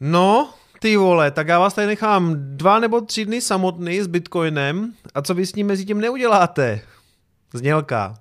No, 0.00 0.54
ty 0.78 0.96
vole, 0.96 1.30
tak 1.30 1.48
já 1.48 1.58
vás 1.58 1.74
tady 1.74 1.86
nechám 1.86 2.34
dva 2.36 2.78
nebo 2.78 3.00
tři 3.00 3.24
dny 3.24 3.40
samotný 3.40 4.00
s 4.00 4.06
Bitcoinem 4.06 4.92
a 5.14 5.22
co 5.22 5.34
vy 5.34 5.46
s 5.46 5.54
ním 5.54 5.66
mezi 5.66 5.84
tím 5.84 6.00
neuděláte? 6.00 6.80
Znělka. 7.52 8.14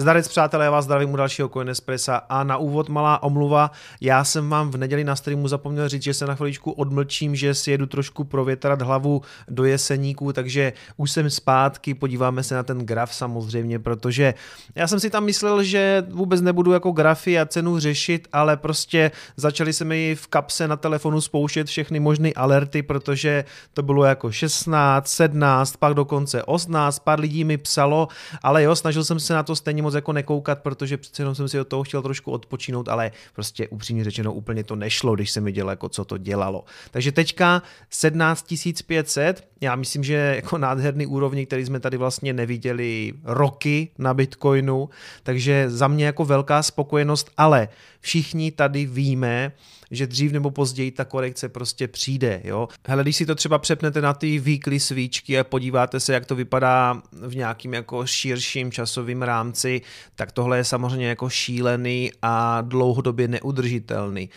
Zdarec 0.00 0.28
přátelé, 0.28 0.64
já 0.64 0.70
vás 0.70 0.84
zdravím 0.84 1.12
u 1.12 1.16
dalšího 1.16 1.48
Coin 1.48 1.68
Espressa 1.68 2.16
a 2.16 2.44
na 2.44 2.56
úvod 2.56 2.88
malá 2.88 3.22
omluva. 3.22 3.70
Já 4.00 4.24
jsem 4.24 4.50
vám 4.50 4.70
v 4.70 4.76
neděli 4.76 5.04
na 5.04 5.16
streamu 5.16 5.48
zapomněl 5.48 5.88
říct, 5.88 6.02
že 6.02 6.14
se 6.14 6.26
na 6.26 6.34
chviličku 6.34 6.70
odmlčím, 6.70 7.36
že 7.36 7.54
si 7.54 7.70
jedu 7.70 7.86
trošku 7.86 8.24
provětrat 8.24 8.82
hlavu 8.82 9.22
do 9.48 9.64
jeseníku, 9.64 10.32
takže 10.32 10.72
už 10.96 11.10
jsem 11.10 11.30
zpátky, 11.30 11.94
podíváme 11.94 12.42
se 12.42 12.54
na 12.54 12.62
ten 12.62 12.78
graf 12.78 13.14
samozřejmě, 13.14 13.78
protože 13.78 14.34
já 14.74 14.86
jsem 14.86 15.00
si 15.00 15.10
tam 15.10 15.24
myslel, 15.24 15.62
že 15.62 16.06
vůbec 16.10 16.40
nebudu 16.40 16.72
jako 16.72 16.92
grafy 16.92 17.38
a 17.38 17.46
cenu 17.46 17.78
řešit, 17.78 18.28
ale 18.32 18.56
prostě 18.56 19.10
začali 19.36 19.72
se 19.72 19.84
mi 19.84 20.14
v 20.14 20.26
kapse 20.26 20.68
na 20.68 20.76
telefonu 20.76 21.20
spouštět 21.20 21.66
všechny 21.66 22.00
možné 22.00 22.32
alerty, 22.32 22.82
protože 22.82 23.44
to 23.74 23.82
bylo 23.82 24.04
jako 24.04 24.32
16, 24.32 25.08
17, 25.08 25.76
pak 25.76 25.94
dokonce 25.94 26.42
18, 26.42 26.98
pár 26.98 27.20
lidí 27.20 27.44
mi 27.44 27.58
psalo, 27.58 28.08
ale 28.42 28.62
jo, 28.62 28.76
snažil 28.76 29.04
jsem 29.04 29.20
se 29.20 29.34
na 29.34 29.42
to 29.42 29.56
stejně 29.56 29.82
moc 29.82 29.89
jako 29.94 30.12
nekoukat, 30.12 30.62
protože 30.62 30.96
přece 30.96 31.22
jenom 31.22 31.34
jsem 31.34 31.48
si 31.48 31.60
od 31.60 31.68
toho 31.68 31.82
chtěl 31.82 32.02
trošku 32.02 32.30
odpočinout, 32.30 32.88
ale 32.88 33.12
prostě 33.34 33.68
upřímně 33.68 34.04
řečeno 34.04 34.32
úplně 34.32 34.64
to 34.64 34.76
nešlo, 34.76 35.14
když 35.14 35.30
jsem 35.30 35.44
viděl, 35.44 35.70
jako 35.70 35.88
co 35.88 36.04
to 36.04 36.18
dělalo. 36.18 36.64
Takže 36.90 37.12
teďka 37.12 37.62
17 37.90 38.46
500, 38.86 39.48
já 39.60 39.76
myslím, 39.76 40.04
že 40.04 40.14
jako 40.36 40.58
nádherný 40.58 41.06
úrovni, 41.06 41.46
který 41.46 41.64
jsme 41.64 41.80
tady 41.80 41.96
vlastně 41.96 42.32
neviděli 42.32 43.12
roky 43.24 43.88
na 43.98 44.14
Bitcoinu, 44.14 44.88
takže 45.22 45.70
za 45.70 45.88
mě 45.88 46.04
jako 46.04 46.24
velká 46.24 46.62
spokojenost, 46.62 47.30
ale 47.36 47.68
všichni 48.00 48.50
tady 48.50 48.86
víme, 48.86 49.52
že 49.90 50.06
dřív 50.06 50.32
nebo 50.32 50.50
později 50.50 50.90
ta 50.90 51.04
korekce 51.04 51.48
prostě 51.48 51.88
přijde. 51.88 52.40
Jo? 52.44 52.68
Hele, 52.86 53.02
když 53.02 53.16
si 53.16 53.26
to 53.26 53.34
třeba 53.34 53.58
přepnete 53.58 54.00
na 54.00 54.14
ty 54.14 54.38
weekly 54.38 54.80
svíčky 54.80 55.38
a 55.38 55.44
podíváte 55.44 56.00
se, 56.00 56.14
jak 56.14 56.26
to 56.26 56.34
vypadá 56.34 57.02
v 57.12 57.36
nějakým 57.36 57.74
jako 57.74 58.06
širším 58.06 58.72
časovým 58.72 59.22
rámci, 59.22 59.79
tak 60.14 60.32
tohle 60.32 60.56
je 60.56 60.64
samozřejmě 60.64 61.08
jako 61.08 61.28
šílený 61.28 62.12
a 62.22 62.60
dlouhodobě 62.60 63.28
neudržitelný. 63.28 64.30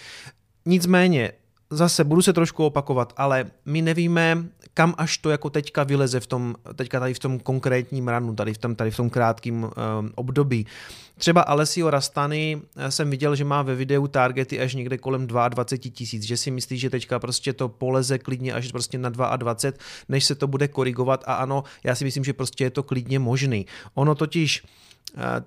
Nicméně, 0.65 1.31
zase 1.69 2.03
budu 2.03 2.21
se 2.21 2.33
trošku 2.33 2.65
opakovat, 2.65 3.13
ale 3.17 3.45
my 3.65 3.81
nevíme, 3.81 4.43
kam 4.73 4.93
až 4.97 5.17
to 5.17 5.29
jako 5.29 5.49
teďka 5.49 5.83
vyleze 5.83 6.19
v 6.19 6.27
tom, 6.27 6.55
teďka 6.75 6.99
tady 6.99 7.13
v 7.13 7.19
tom 7.19 7.39
konkrétním 7.39 8.07
ranu, 8.07 8.35
tady 8.35 8.53
v 8.53 8.57
tom, 8.57 8.75
tady 8.75 8.91
v 8.91 8.97
tom 8.97 9.09
krátkém 9.09 9.63
um, 9.63 9.71
období. 10.15 10.65
Třeba 11.17 11.41
Alessio 11.41 11.89
Rastany 11.89 12.61
eh, 12.75 12.91
jsem 12.91 13.09
viděl, 13.09 13.35
že 13.35 13.43
má 13.43 13.61
ve 13.61 13.75
videu 13.75 14.07
targety 14.07 14.59
až 14.59 14.75
někde 14.75 14.97
kolem 14.97 15.27
22 15.27 15.91
tisíc, 15.91 16.23
že 16.23 16.37
si 16.37 16.51
myslí, 16.51 16.77
že 16.77 16.89
teďka 16.89 17.19
prostě 17.19 17.53
to 17.53 17.69
poleze 17.69 18.17
klidně 18.17 18.53
až 18.53 18.71
prostě 18.71 18.97
na 18.97 19.09
22, 19.09 19.55
než 20.09 20.25
se 20.25 20.35
to 20.35 20.47
bude 20.47 20.67
korigovat 20.67 21.23
a 21.27 21.33
ano, 21.33 21.63
já 21.83 21.95
si 21.95 22.05
myslím, 22.05 22.23
že 22.23 22.33
prostě 22.33 22.63
je 22.63 22.69
to 22.69 22.83
klidně 22.83 23.19
možný. 23.19 23.65
Ono 23.93 24.15
totiž 24.15 24.63
Eh, 24.63 24.92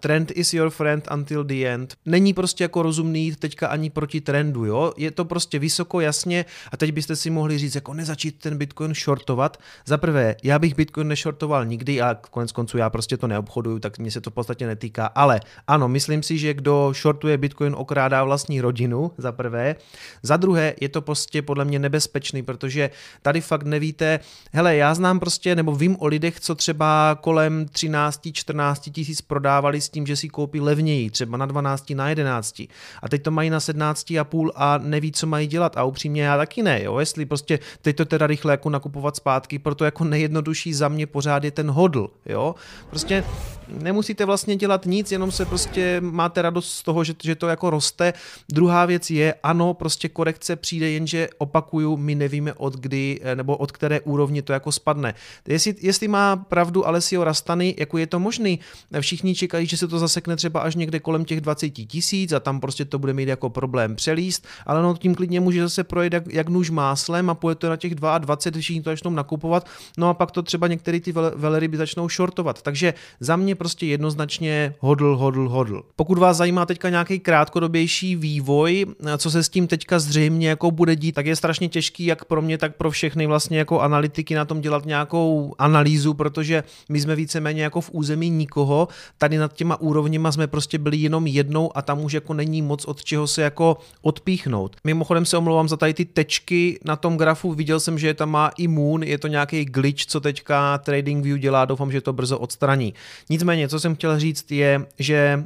trend 0.01 0.33
is 0.35 0.55
your 0.55 0.71
friend 0.71 1.09
until 1.13 1.45
the 1.45 1.65
end. 1.65 1.95
Není 2.07 2.35
prostě 2.35 2.65
jako 2.65 2.83
rozumný 2.83 3.25
jít 3.25 3.37
teďka 3.37 3.69
ani 3.69 3.91
proti 3.91 4.21
trendu, 4.21 4.65
jo? 4.65 4.93
Je 4.97 5.11
to 5.11 5.25
prostě 5.25 5.59
vysoko, 5.59 6.01
jasně 6.01 6.45
a 6.73 6.77
teď 6.77 6.93
byste 6.93 7.17
si 7.17 7.31
mohli 7.31 7.59
říct, 7.59 7.75
jako 7.75 7.95
nezačít 7.95 8.39
ten 8.39 8.59
Bitcoin 8.59 8.95
shortovat. 8.95 9.57
Za 9.87 9.99
prvé, 9.99 10.37
já 10.43 10.59
bych 10.59 10.75
Bitcoin 10.75 11.09
neshortoval 11.09 11.65
nikdy 11.65 12.03
a 12.03 12.15
konec 12.15 12.53
konců 12.53 12.79
já 12.79 12.91
prostě 12.91 13.17
to 13.17 13.27
neobchoduju, 13.27 13.79
tak 13.79 13.99
mě 13.99 14.11
se 14.11 14.21
to 14.21 14.31
v 14.31 14.35
podstatě 14.35 14.67
netýká, 14.67 15.07
ale 15.07 15.41
ano, 15.67 15.89
myslím 15.89 16.23
si, 16.23 16.39
že 16.39 16.55
kdo 16.55 16.93
shortuje 17.03 17.39
Bitcoin 17.39 17.75
okrádá 17.77 18.25
vlastní 18.25 18.61
rodinu, 18.61 19.13
za 19.19 19.33
prvé. 19.33 19.77
Za 20.23 20.37
druhé, 20.37 20.75
je 20.81 20.89
to 20.89 21.03
prostě 21.03 21.43
podle 21.43 21.65
mě 21.65 21.79
nebezpečný, 21.79 22.43
protože 22.43 22.91
tady 23.23 23.41
fakt 23.41 23.63
nevíte, 23.63 24.21
hele, 24.53 24.77
já 24.77 24.95
znám 24.95 25.21
prostě, 25.21 25.55
nebo 25.55 25.77
vím 25.77 25.97
o 25.99 26.07
lidech, 26.07 26.41
co 26.41 26.55
třeba 26.55 27.19
kolem 27.21 27.67
13-14 27.67 28.93
tisíc 28.93 29.21
prodá 29.21 29.46
prodávali 29.47 29.81
s 29.81 29.89
tím, 29.89 30.07
že 30.07 30.17
si 30.17 30.29
koupí 30.29 30.61
levněji, 30.61 31.11
třeba 31.11 31.37
na 31.37 31.47
12, 31.47 31.91
na 31.91 32.09
11. 32.09 32.61
A 33.03 33.09
teď 33.09 33.23
to 33.23 33.31
mají 33.31 33.51
na 33.51 33.61
17 33.61 34.13
a 34.55 34.79
neví, 34.83 35.13
co 35.13 35.27
mají 35.27 35.47
dělat. 35.47 35.77
A 35.77 35.85
upřímně 35.85 36.23
já 36.23 36.37
taky 36.37 36.63
ne, 36.63 36.83
jo? 36.83 36.99
jestli 36.99 37.27
prostě 37.27 37.59
teď 37.83 37.97
to 37.97 38.05
teda 38.05 38.27
rychle 38.27 38.53
jako 38.53 38.71
nakupovat 38.71 39.17
zpátky, 39.17 39.59
proto 39.59 39.85
jako 39.85 40.05
nejjednodušší 40.05 40.75
za 40.75 40.89
mě 40.89 41.07
pořád 41.07 41.45
je 41.45 41.51
ten 41.51 41.71
hodl, 41.71 42.11
jo. 42.27 42.55
Prostě 42.91 43.25
nemusíte 43.69 44.25
vlastně 44.25 44.57
dělat 44.57 44.87
nic, 44.87 45.13
jenom 45.13 45.31
se 45.33 45.45
prostě 45.45 46.01
máte 46.01 46.43
radost 46.43 46.73
z 46.73 46.83
toho, 46.83 47.05
že, 47.05 47.15
že 47.23 47.35
to 47.35 47.49
jako 47.49 47.71
roste. 47.71 48.13
Druhá 48.49 48.87
věc 48.87 49.11
je, 49.11 49.35
ano, 49.43 49.75
prostě 49.75 50.09
korekce 50.09 50.57
přijde, 50.57 50.91
jenže 50.91 51.29
opakuju, 51.39 51.97
my 51.97 52.15
nevíme 52.15 52.53
od 52.53 52.75
kdy 52.75 53.21
eh, 53.23 53.37
nebo 53.37 53.57
od 53.57 53.73
které 53.73 54.01
úrovni 54.01 54.43
to 54.43 54.53
jako 54.53 54.73
spadne. 54.73 55.15
Jestli, 55.49 55.75
jestli 55.81 56.09
má 56.09 56.37
pravdu 56.37 56.87
Alessio 56.87 57.25
Rastany, 57.25 57.75
jako 57.79 57.99
je 57.99 58.07
to 58.07 58.19
možný, 58.19 58.61
všichni 59.01 59.36
čekají, 59.37 59.67
že 59.67 59.77
se 59.77 59.89
to 59.89 59.99
zasekne 59.99 60.37
třeba 60.37 60.61
až 60.61 60.75
někde 60.75 61.01
kolem 61.01 61.25
těch 61.25 61.41
20 61.41 61.71
tisíc 61.71 62.33
a 62.33 62.41
tam 62.41 62.61
prostě 62.61 62.85
to 62.85 62.99
bude 62.99 63.13
mít 63.13 63.29
jako 63.29 63.51
problém 63.51 63.97
přelíst, 63.97 64.47
ale 64.67 64.83
no 64.83 64.97
tím 64.97 65.15
klidně 65.15 65.41
může 65.41 65.63
zase 65.63 65.85
projet 65.85 66.13
jak, 66.13 66.25
jak 66.33 66.49
nůž 66.49 66.71
máslem 66.71 67.31
a 67.31 67.35
půjde 67.35 67.55
to 67.55 67.69
na 67.69 67.77
těch 67.77 67.95
22, 67.95 68.61
všichni 68.61 68.83
to 68.83 68.91
začnou 68.91 69.11
nakupovat, 69.11 69.67
no 69.99 70.09
a 70.09 70.15
pak 70.15 70.31
to 70.31 70.43
třeba 70.43 70.67
některé 70.67 71.01
ty 71.01 71.13
veleryby 71.13 71.77
začnou 71.77 72.09
shortovat. 72.09 72.63
Takže 72.63 72.95
za 73.21 73.37
mě 73.37 73.55
prostě 73.55 73.87
jednoznačně 73.87 74.75
hodl, 74.79 75.17
hodl, 75.17 75.49
hodl. 75.49 75.83
Pokud 75.97 76.19
vás 76.19 76.37
zajímá 76.37 76.67
teďka 76.67 76.89
nějaký 76.89 77.19
krátkodobější 77.19 78.17
vývoj, 78.17 78.87
co 79.19 79.31
se 79.31 79.43
s 79.43 79.49
tím 79.49 79.67
teďka 79.67 79.99
zřejmě 79.99 80.49
jako 80.49 80.71
bude 80.71 80.97
dít, 80.97 81.13
tak 81.13 81.27
je 81.27 81.37
strašně 81.37 81.69
těžký 81.69 82.07
jak 82.07 82.25
pro 82.25 82.43
mě, 82.43 82.59
tak 82.59 82.77
pro 82.77 82.91
všechny 82.91 83.27
vlastně 83.27 83.59
jako 83.59 83.81
analytiky 83.81 84.35
na 84.35 84.45
tom 84.45 84.61
dělat 84.61 84.87
nějakou 84.87 85.55
analýzu, 85.59 86.15
protože 86.15 86.65
my 86.89 87.01
jsme 87.01 87.17
víceméně 87.17 87.63
jako 87.63 87.81
v 87.81 87.91
území 87.93 88.31
nikoho, 88.31 88.89
tady 89.27 89.39
nad 89.39 89.53
těma 89.53 89.81
úrovněma 89.81 90.33
jsme 90.33 90.47
prostě 90.47 90.79
byli 90.79 90.97
jenom 90.97 91.27
jednou 91.27 91.77
a 91.77 91.83
tam 91.83 92.05
už 92.05 92.13
jako 92.13 92.35
není 92.35 92.63
moc 92.63 92.85
od 92.85 93.05
čeho 93.05 93.27
se 93.27 93.43
jako 93.43 93.77
odpíchnout. 94.03 94.77
Mimochodem 94.85 95.27
se 95.27 95.37
omlouvám 95.37 95.69
za 95.69 95.77
tady 95.77 95.95
ty 95.95 96.05
tečky 96.05 96.79
na 96.85 96.97
tom 96.97 97.17
grafu, 97.17 97.53
viděl 97.53 97.81
jsem, 97.81 97.99
že 97.99 98.15
tam 98.15 98.31
má 98.31 98.51
i 98.57 98.69
Moon, 98.69 99.03
je 99.03 99.19
to 99.19 99.29
nějaký 99.29 99.65
glitch, 99.65 100.07
co 100.07 100.21
teďka 100.21 100.79
TradingView 100.79 101.39
dělá, 101.39 101.65
doufám, 101.65 101.93
že 101.93 102.01
to 102.01 102.13
brzo 102.13 102.39
odstraní. 102.39 102.95
Nicméně, 103.31 103.69
co 103.69 103.81
jsem 103.81 103.95
chtěl 103.95 104.19
říct 104.19 104.53
je, 104.53 104.87
že 104.99 105.45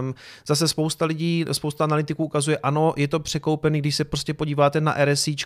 um, 0.00 0.14
zase 0.46 0.68
spousta 0.68 1.04
lidí, 1.04 1.44
spousta 1.52 1.84
analytiků 1.84 2.24
ukazuje, 2.24 2.58
ano, 2.58 2.94
je 2.96 3.08
to 3.08 3.20
překoupený, 3.20 3.78
když 3.78 3.94
se 3.94 4.04
prostě 4.04 4.34
podíváte 4.34 4.80
na 4.80 4.96
RSI, 5.04 5.36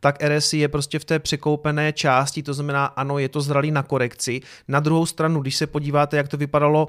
tak 0.00 0.22
RSI 0.22 0.58
je 0.58 0.68
prostě 0.68 0.98
v 0.98 1.04
té 1.04 1.18
překoupené 1.18 1.92
části, 1.92 2.42
to 2.42 2.54
znamená, 2.54 2.84
ano, 2.84 3.18
je 3.18 3.28
to 3.28 3.40
zralý 3.40 3.70
na 3.70 3.82
korekci. 3.82 4.40
Na 4.68 4.80
druhou 4.80 5.06
stranu, 5.06 5.40
když 5.40 5.56
se 5.56 5.66
podíváte, 5.66 6.16
jak 6.16 6.28
to 6.28 6.36
vypadalo 6.36 6.88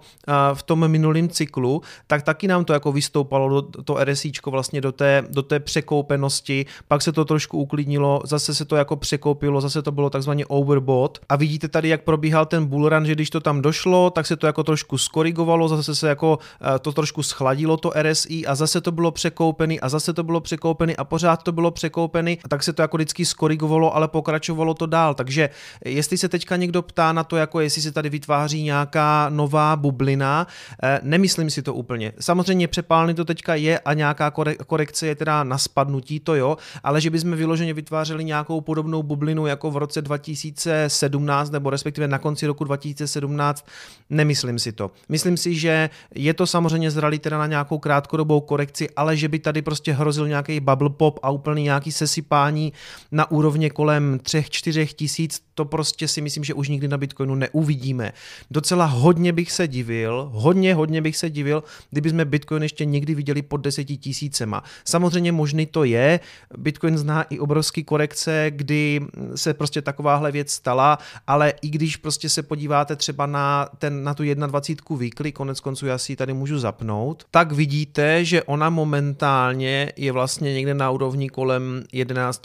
v 0.54 0.64
tom 0.64 0.88
minulém 0.88 1.30
cyklu, 1.30 1.82
tak 2.08 2.24
taky 2.24 2.48
nám 2.48 2.66
to 2.66 2.74
jako 2.74 2.92
vystoupalo 2.92 3.50
do, 3.50 3.62
to 3.84 3.98
RSIčko 4.04 4.52
vlastně 4.52 4.82
do 4.82 4.92
té, 4.92 5.24
do 5.30 5.42
té 5.42 5.60
překoupenosti, 5.60 6.66
pak 6.88 7.02
se 7.02 7.12
to 7.12 7.26
trošku 7.26 7.58
uklidnilo, 7.58 8.22
zase 8.26 8.56
se 8.56 8.66
to 8.66 8.76
jako 8.76 8.96
překoupilo, 8.96 9.62
zase 9.62 9.82
to 9.82 9.92
bylo 9.92 10.10
takzvaně 10.10 10.46
overbought. 10.46 11.20
A 11.30 11.36
vidíte 11.36 11.68
tady, 11.68 11.90
jak 11.90 12.04
probíhal 12.04 12.46
ten 12.46 12.66
bullrun, 12.66 13.06
že 13.06 13.16
když 13.16 13.30
to 13.30 13.40
tam 13.40 13.62
došlo, 13.62 14.10
tak 14.10 14.28
se 14.28 14.36
to 14.36 14.48
jako 14.48 14.64
trošku 14.64 14.98
skorigovalo, 14.98 15.68
zase 15.68 15.96
se 15.96 16.10
jako 16.10 16.40
eh, 16.76 16.80
to 16.80 16.92
trošku 16.92 17.24
schladilo 17.24 17.78
to 17.78 17.92
RSI 18.02 18.46
a 18.46 18.56
zase 18.56 18.82
to 18.82 18.92
bylo 18.92 19.12
překoupený 19.12 19.80
a 19.80 19.90
zase 19.90 20.14
to 20.14 20.24
bylo 20.24 20.42
překoupený 20.42 20.98
a 20.98 21.04
pořád 21.04 21.44
to 21.44 21.52
bylo 21.52 21.72
překoupený. 21.72 22.40
A 22.44 22.48
tak 22.48 22.64
se 22.64 22.74
to 22.74 22.82
jako 22.82 22.98
vždycky 22.98 23.26
skorigovalo, 23.26 23.96
ale 23.96 24.08
pokračovalo 24.08 24.74
to 24.74 24.86
dál. 24.86 25.14
Takže 25.14 25.50
jestli 25.86 26.18
se 26.18 26.30
teďka 26.30 26.56
někdo 26.56 26.82
ptá 26.82 27.14
na 27.14 27.24
to, 27.24 27.38
jako 27.38 27.60
jestli 27.60 27.82
se 27.82 27.92
tady 27.92 28.10
vytváří 28.10 28.64
nějaká 28.64 29.30
nová 29.30 29.76
bublina, 29.76 30.23
bublina. 30.24 30.48
Eh, 30.84 31.00
nemyslím 31.04 31.50
si 31.50 31.62
to 31.62 31.74
úplně. 31.74 32.14
Samozřejmě 32.20 32.68
přepálený 32.68 33.14
to 33.14 33.26
teďka 33.26 33.56
je 33.56 33.80
a 33.80 33.94
nějaká 33.94 34.32
korekce 34.68 35.08
je 35.08 35.16
teda 35.16 35.44
na 35.44 35.58
spadnutí, 35.58 36.20
to 36.20 36.36
jo, 36.36 36.58
ale 36.84 37.02
že 37.02 37.10
bychom 37.10 37.36
vyloženě 37.36 37.74
vytvářeli 37.74 38.24
nějakou 38.24 38.62
podobnou 38.62 39.04
bublinu 39.04 39.48
jako 39.48 39.72
v 39.72 39.78
roce 39.78 40.02
2017 40.02 41.52
nebo 41.52 41.70
respektive 41.70 42.08
na 42.08 42.18
konci 42.18 42.48
roku 42.48 42.64
2017, 42.64 43.66
nemyslím 44.10 44.60
si 44.60 44.72
to. 44.72 44.92
Myslím 45.10 45.38
si, 45.38 45.56
že 45.56 45.90
je 46.16 46.34
to 46.34 46.48
samozřejmě 46.48 46.92
zralý 46.92 47.20
teda 47.20 47.38
na 47.38 47.48
nějakou 47.48 47.78
krátkodobou 47.80 48.42
korekci, 48.42 48.90
ale 48.96 49.18
že 49.18 49.28
by 49.28 49.40
tady 49.40 49.62
prostě 49.62 49.94
hrozil 49.94 50.28
nějaký 50.28 50.60
bubble 50.60 50.90
pop 50.90 51.20
a 51.24 51.30
úplný 51.30 51.64
nějaký 51.64 51.92
sesypání 51.92 52.74
na 53.12 53.32
úrovně 53.32 53.70
kolem 53.70 54.18
3-4 54.18 54.88
tisíc, 54.96 55.42
to 55.56 55.66
prostě 55.66 56.08
si 56.08 56.22
myslím, 56.22 56.44
že 56.44 56.54
už 56.54 56.70
nikdy 56.70 56.88
na 56.88 56.98
Bitcoinu 56.98 57.36
neuvidíme. 57.36 58.14
Docela 58.52 58.86
hodně 58.86 59.34
bych 59.34 59.52
se 59.52 59.68
divil, 59.68 60.13
divil, 60.14 60.30
hodně, 60.34 60.76
hodně 60.76 61.02
bych 61.02 61.18
se 61.18 61.30
divil, 61.30 61.64
kdyby 61.92 62.10
jsme 62.10 62.26
Bitcoin 62.26 62.64
ještě 62.64 62.86
někdy 62.86 63.16
viděli 63.16 63.42
pod 63.42 63.58
deseti 63.58 63.98
tisícema. 63.98 64.64
Samozřejmě 64.86 65.32
možný 65.32 65.66
to 65.66 65.84
je, 65.84 66.20
Bitcoin 66.58 66.98
zná 66.98 67.24
i 67.24 67.40
obrovský 67.40 67.84
korekce, 67.84 68.46
kdy 68.50 69.02
se 69.36 69.54
prostě 69.54 69.82
takováhle 69.82 70.32
věc 70.32 70.52
stala, 70.52 70.98
ale 71.28 71.54
i 71.62 71.70
když 71.70 71.98
prostě 71.98 72.30
se 72.30 72.44
podíváte 72.44 72.96
třeba 72.96 73.26
na, 73.26 73.70
ten, 73.78 74.04
na 74.04 74.14
tu 74.14 74.24
21 74.24 74.98
weekly, 74.98 75.32
konec 75.32 75.60
konců 75.60 75.86
já 75.86 75.98
si 75.98 76.12
ji 76.12 76.16
tady 76.16 76.34
můžu 76.34 76.60
zapnout, 76.60 77.24
tak 77.32 77.52
vidíte, 77.52 78.26
že 78.26 78.44
ona 78.44 78.70
momentálně 78.70 79.92
je 79.96 80.12
vlastně 80.12 80.54
někde 80.54 80.74
na 80.74 80.92
úrovni 80.92 81.30
kolem 81.30 81.84
11 81.92 82.42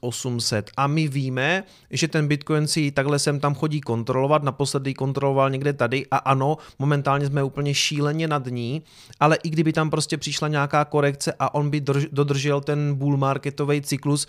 800 0.00 0.70
a 0.76 0.86
my 0.86 1.08
víme, 1.08 1.64
že 1.90 2.08
ten 2.08 2.28
Bitcoin 2.28 2.66
si 2.66 2.90
takhle 2.90 3.18
sem 3.18 3.40
tam 3.40 3.54
chodí 3.54 3.80
kontrolovat, 3.80 4.42
naposledy 4.42 4.94
kontroloval 4.94 5.50
někde 5.50 5.72
tady 5.72 6.06
a 6.10 6.16
ano, 6.16 6.56
momentálně 6.78 7.05
jsme 7.26 7.42
úplně 7.42 7.74
šíleně 7.74 8.28
nad 8.28 8.46
ní, 8.46 8.82
ale 9.20 9.36
i 9.42 9.50
kdyby 9.50 9.72
tam 9.72 9.90
prostě 9.90 10.16
přišla 10.16 10.48
nějaká 10.48 10.84
korekce 10.84 11.34
a 11.38 11.54
on 11.54 11.70
by 11.70 11.80
drž, 11.80 12.06
dodržel 12.12 12.60
ten 12.60 12.94
bull 12.94 13.16
marketový 13.16 13.82
cyklus 13.82 14.26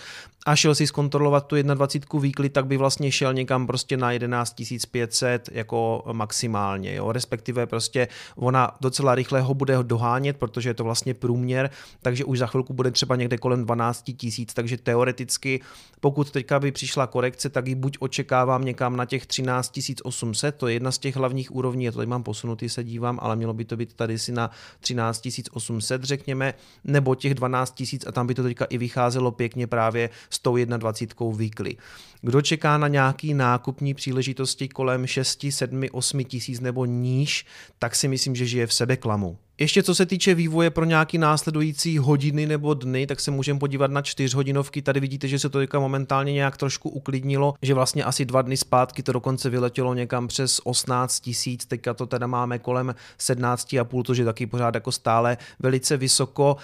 a 0.48 0.56
šel 0.56 0.76
si 0.76 0.88
zkontrolovat 0.88 1.48
tu 1.48 1.56
21 1.56 2.20
weekly, 2.22 2.50
tak 2.50 2.66
by 2.66 2.78
vlastně 2.78 3.12
šel 3.12 3.34
někam 3.34 3.68
prostě 3.68 3.98
na 3.98 4.12
11 4.12 4.56
500 4.92 5.50
jako 5.52 6.04
maximálně, 6.12 6.96
jo, 6.96 7.12
respektive 7.12 7.66
prostě 7.66 8.08
ona 8.36 8.72
docela 8.82 9.16
rychle 9.16 9.42
ho 9.42 9.54
bude 9.54 9.78
dohánět, 9.84 10.38
protože 10.38 10.70
je 10.70 10.74
to 10.74 10.84
vlastně 10.84 11.14
průměr, 11.14 11.70
takže 12.02 12.26
už 12.26 12.40
za 12.40 12.48
chvilku 12.48 12.74
bude 12.74 12.92
třeba 12.92 13.16
někde 13.16 13.38
kolem 13.38 13.66
12 13.66 14.04
tisíc, 14.18 14.54
takže 14.54 14.78
teoreticky, 14.78 15.62
pokud 16.00 16.32
teďka 16.32 16.60
by 16.60 16.72
přišla 16.72 17.08
korekce, 17.08 17.50
tak 17.50 17.68
ji 17.68 17.76
buď 17.76 17.98
očekávám 18.00 18.66
někam 18.66 18.96
na 18.96 19.06
těch 19.06 19.26
13 19.26 19.80
800, 20.04 20.56
to 20.56 20.68
je 20.68 20.74
jedna 20.74 20.92
z 20.92 20.98
těch 20.98 21.16
hlavních 21.16 21.56
úrovní, 21.56 21.86
já 21.86 21.92
to 21.92 21.98
tady 21.98 22.08
mám 22.08 22.24
posunutý, 22.24 22.70
se 22.70 22.84
dívám, 22.84 23.20
ale 23.22 23.36
mělo 23.36 23.54
by 23.54 23.66
to 23.66 23.78
být 23.78 23.94
tady 23.94 24.20
si 24.20 24.32
na 24.32 24.52
13 24.80 25.28
800, 25.52 26.04
řekněme, 26.04 26.54
nebo 26.84 27.16
těch 27.16 27.34
12 27.34 27.76
tisíc 27.76 28.08
a 28.08 28.12
tam 28.12 28.28
by 28.28 28.34
to 28.34 28.44
teďka 28.44 28.66
i 28.66 28.78
vycházelo 28.78 29.32
pěkně 29.32 29.68
právě 29.68 30.10
s 30.38 30.40
tou 30.40 30.56
21 30.66 31.38
weekly. 31.38 31.76
Kdo 32.22 32.42
čeká 32.42 32.78
na 32.78 32.88
nějaký 32.88 33.34
nákupní 33.34 33.94
příležitosti 33.94 34.68
kolem 34.68 35.08
6, 35.08 35.46
7, 35.50 35.84
8 35.92 36.24
tisíc 36.24 36.60
nebo 36.60 36.86
níž, 36.86 37.46
tak 37.80 37.96
si 37.96 38.08
myslím, 38.08 38.36
že 38.36 38.46
žije 38.46 38.68
v 38.68 38.74
sebeklamu. 38.74 39.38
Ještě 39.60 39.84
co 39.84 39.96
se 39.96 40.06
týče 40.06 40.36
vývoje 40.36 40.70
pro 40.70 40.86
nějaký 40.86 41.18
následující 41.18 41.98
hodiny 41.98 42.46
nebo 42.46 42.74
dny, 42.74 43.08
tak 43.08 43.20
se 43.20 43.32
můžeme 43.32 43.60
podívat 43.60 43.92
na 43.92 44.02
čtyřhodinovky. 44.02 44.82
Tady 44.82 45.00
vidíte, 45.00 45.28
že 45.28 45.40
se 45.40 45.50
to 45.50 45.60
momentálně 45.80 46.34
nějak 46.34 46.58
trošku 46.58 46.90
uklidnilo, 46.90 47.54
že 47.62 47.74
vlastně 47.74 48.04
asi 48.04 48.26
dva 48.26 48.42
dny 48.42 48.58
zpátky 48.58 49.04
to 49.04 49.12
dokonce 49.12 49.50
vyletělo 49.50 49.94
někam 49.94 50.28
přes 50.28 50.62
18 50.64 51.20
tisíc, 51.20 51.66
teďka 51.66 51.94
to 51.94 52.06
teda 52.06 52.28
máme 52.28 52.60
kolem 52.60 52.96
17,5, 53.20 54.04
což 54.04 54.18
je 54.18 54.26
taky 54.26 54.46
pořád 54.46 54.76
jako 54.76 54.92
stále 54.92 55.38
velice 55.60 55.98
vysoko. 55.98 56.58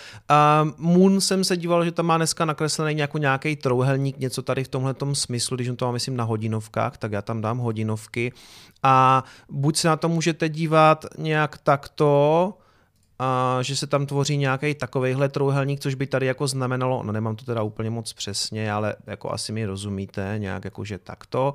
Uh, 0.64 0.72
Moon 0.78 1.22
jsem 1.22 1.44
se 1.44 1.58
díval, 1.58 1.86
že 1.86 1.92
tam 1.92 2.06
má 2.06 2.18
dneska 2.18 2.46
nakreslený 2.46 3.00
jako 3.00 3.18
nějaký 3.18 3.56
trouhelník, 3.56 4.20
něco 4.20 4.42
tady 4.42 4.64
v 4.64 4.68
tomhle 4.68 4.96
smyslu, 5.14 5.56
když 5.56 5.70
to 5.76 5.86
mám 5.86 5.94
myslím 5.94 6.16
na 6.16 6.24
hodinovkách, 6.24 6.98
tak 6.98 7.12
já 7.12 7.22
tam 7.22 7.42
dám 7.42 7.58
hodinovky 7.58 8.32
a 8.84 9.24
buď 9.50 9.78
se 9.78 9.88
na 9.88 9.96
to 9.96 10.10
můžete 10.10 10.50
dívat 10.50 11.06
nějak 11.18 11.58
takto, 11.58 12.54
a 13.24 13.62
že 13.62 13.76
se 13.76 13.88
tam 13.88 14.06
tvoří 14.06 14.38
nějaký 14.38 14.74
takovejhle 14.74 15.30
trouhelník, 15.30 15.80
což 15.80 15.96
by 15.96 16.08
tady 16.08 16.26
jako 16.26 16.48
znamenalo, 16.48 17.04
no 17.04 17.12
nemám 17.12 17.36
to 17.36 17.46
teda 17.46 17.62
úplně 17.62 17.90
moc 17.90 18.14
přesně, 18.14 18.72
ale 18.72 18.96
jako 19.08 19.32
asi 19.32 19.52
mi 19.52 19.66
rozumíte, 19.66 20.36
nějak 20.38 20.66
jakože 20.66 20.98
takto. 20.98 21.54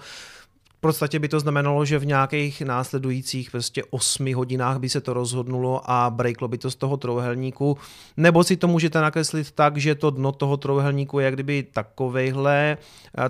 V 0.78 0.80
podstatě 0.80 1.18
by 1.18 1.28
to 1.28 1.40
znamenalo, 1.40 1.84
že 1.84 1.98
v 1.98 2.06
nějakých 2.06 2.62
následujících 2.62 3.50
prostě 3.50 3.82
8 3.90 4.34
hodinách 4.34 4.78
by 4.78 4.88
se 4.88 5.00
to 5.00 5.12
rozhodnulo 5.12 5.90
a 5.90 6.10
breaklo 6.10 6.48
by 6.48 6.58
to 6.58 6.70
z 6.70 6.76
toho 6.76 6.96
trouhelníku, 6.96 7.78
nebo 8.16 8.44
si 8.44 8.56
to 8.56 8.68
můžete 8.68 9.00
nakreslit 9.00 9.50
tak, 9.50 9.76
že 9.76 9.94
to 9.94 10.10
dno 10.10 10.32
toho 10.32 10.56
trouhelníku 10.56 11.18
je 11.18 11.24
jak 11.24 11.34
kdyby 11.34 11.62
takovejhle, 11.72 12.76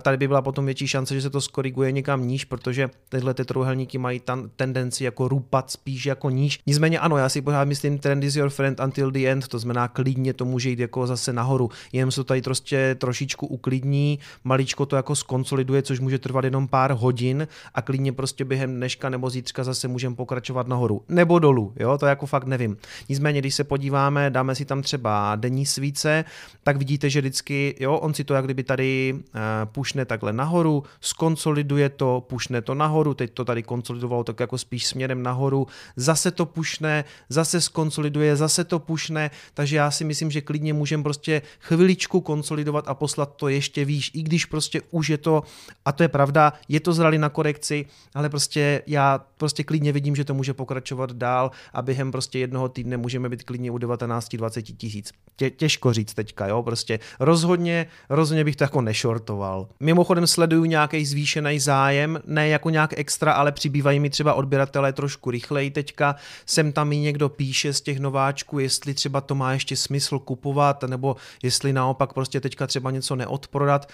tady 0.03 0.17
by 0.17 0.29
byla 0.29 0.43
potom 0.43 0.65
větší 0.65 0.87
šance, 0.87 1.15
že 1.15 1.23
se 1.23 1.31
to 1.31 1.41
skoriguje 1.41 1.93
někam 1.93 2.27
níž, 2.27 2.45
protože 2.45 2.91
tyhle 3.09 3.35
ty 3.35 3.45
trouhelníky 3.45 3.99
mají 3.99 4.21
tam 4.21 4.51
tendenci 4.57 5.05
jako 5.05 5.29
rupat 5.29 5.71
spíš 5.71 6.07
jako 6.07 6.31
níž. 6.31 6.61
Nicméně 6.67 6.99
ano, 6.99 7.17
já 7.17 7.29
si 7.29 7.43
pořád 7.43 7.65
myslím, 7.65 7.99
trend 7.99 8.25
is 8.25 8.37
your 8.37 8.51
friend 8.51 8.81
until 8.81 9.11
the 9.11 9.27
end, 9.27 9.49
to 9.49 9.59
znamená 9.59 9.89
klidně 9.89 10.33
to 10.33 10.45
může 10.45 10.71
jít 10.71 10.79
jako 10.79 11.07
zase 11.07 11.33
nahoru, 11.33 11.71
jenom 11.93 12.11
se 12.11 12.21
to 12.21 12.25
tady 12.25 12.43
prostě 12.43 12.97
trošičku 12.99 13.47
uklidní, 13.47 14.19
maličko 14.45 14.87
to 14.87 14.97
jako 14.97 15.15
skonsoliduje, 15.15 15.83
což 15.83 16.01
může 16.01 16.19
trvat 16.19 16.45
jenom 16.45 16.69
pár 16.69 16.93
hodin, 16.93 17.38
hodin 17.39 17.49
a 17.75 17.83
klidně 17.83 18.13
prostě 18.13 18.45
během 18.45 18.75
dneška 18.77 19.09
nebo 19.09 19.31
zítřka 19.31 19.65
zase 19.65 19.89
můžeme 19.89 20.17
pokračovat 20.17 20.69
nahoru. 20.69 21.03
Nebo 21.09 21.39
dolů, 21.39 21.73
jo, 21.77 21.99
to 21.99 22.07
jako 22.07 22.27
fakt 22.27 22.47
nevím. 22.47 22.77
Nicméně, 23.09 23.41
když 23.41 23.55
se 23.55 23.65
podíváme, 23.65 24.31
dáme 24.31 24.55
si 24.55 24.65
tam 24.65 24.83
třeba 24.83 25.37
denní 25.37 25.67
svíce, 25.67 26.25
tak 26.63 26.77
vidíte, 26.77 27.11
že 27.11 27.21
vždycky, 27.21 27.75
jo, 27.81 27.97
on 27.97 28.15
si 28.15 28.25
to 28.25 28.35
jak 28.35 28.45
kdyby 28.45 28.63
tady 28.63 29.15
uh, 29.15 29.41
pušne 29.65 30.05
takhle 30.05 30.33
nahoru, 30.33 30.85
skonsoliduje 31.01 31.89
to, 31.89 32.25
pušne 32.29 32.63
to 32.63 32.75
nahoru, 32.75 33.15
teď 33.15 33.31
to 33.33 33.45
tady 33.45 33.63
konsolidovalo 33.63 34.25
tak 34.25 34.41
jako 34.41 34.59
spíš 34.59 34.87
směrem 34.87 35.23
nahoru, 35.23 35.67
zase 35.97 36.31
to 36.31 36.47
pušne, 36.47 37.05
zase 37.29 37.61
skonsoliduje, 37.61 38.37
zase 38.37 38.65
to 38.65 38.79
pušne, 38.79 39.31
takže 39.55 39.77
já 39.77 39.91
si 39.91 40.05
myslím, 40.05 40.31
že 40.31 40.41
klidně 40.41 40.73
můžeme 40.73 41.03
prostě 41.03 41.43
chviličku 41.61 42.21
konsolidovat 42.21 42.89
a 42.89 42.95
poslat 42.95 43.37
to 43.37 43.49
ještě 43.49 43.85
výš, 43.85 44.11
i 44.15 44.23
když 44.23 44.45
prostě 44.45 44.81
už 44.91 45.09
je 45.09 45.19
to, 45.19 45.43
a 45.85 45.93
to 45.93 46.03
je 46.03 46.09
pravda, 46.09 46.53
je 46.69 46.81
to 46.81 46.93
zrali 46.93 47.19
na 47.19 47.28
na 47.29 47.33
korekci, 47.35 47.87
ale 48.15 48.29
prostě 48.29 48.83
já 48.87 49.21
prostě 49.37 49.65
klidně 49.65 49.93
vidím, 49.93 50.17
že 50.17 50.25
to 50.25 50.35
může 50.35 50.55
pokračovat 50.55 51.13
dál 51.13 51.51
a 51.73 51.83
během 51.83 52.13
prostě 52.13 52.39
jednoho 52.39 52.69
týdne 52.69 52.97
můžeme 52.97 53.29
být 53.29 53.43
klidně 53.43 53.71
u 53.71 53.79
19-20 53.79 54.63
tisíc. 54.77 55.13
Tě, 55.37 55.51
těžko 55.51 55.93
říct 55.93 56.15
teďka, 56.15 56.47
jo, 56.47 56.63
prostě 56.63 56.99
rozhodně, 57.21 57.87
rozhodně 58.09 58.45
bych 58.45 58.57
to 58.57 58.65
jako 58.65 58.81
nešortoval. 58.81 59.69
Mimochodem 59.81 60.27
sleduju 60.27 60.65
nějaký 60.65 61.07
zvýšený 61.07 61.61
zájem, 61.61 62.21
ne 62.27 62.49
jako 62.49 62.71
nějak 62.71 62.99
extra, 62.99 63.33
ale 63.33 63.53
přibývají 63.53 64.01
mi 64.01 64.11
třeba 64.11 64.35
odběratelé 64.35 64.93
trošku 64.93 65.31
rychleji 65.31 65.71
teďka, 65.71 66.17
sem 66.47 66.73
tam 66.73 66.89
mi 66.89 66.99
někdo 66.99 67.29
píše 67.29 67.73
z 67.73 67.81
těch 67.81 67.99
nováčků, 68.01 68.59
jestli 68.59 68.95
třeba 68.95 69.21
to 69.21 69.35
má 69.35 69.53
ještě 69.53 69.77
smysl 69.77 70.19
kupovat, 70.19 70.83
nebo 70.83 71.17
jestli 71.43 71.73
naopak 71.73 72.13
prostě 72.13 72.41
teďka 72.41 72.67
třeba 72.67 72.91
něco 72.91 73.17
neodprodat. 73.17 73.89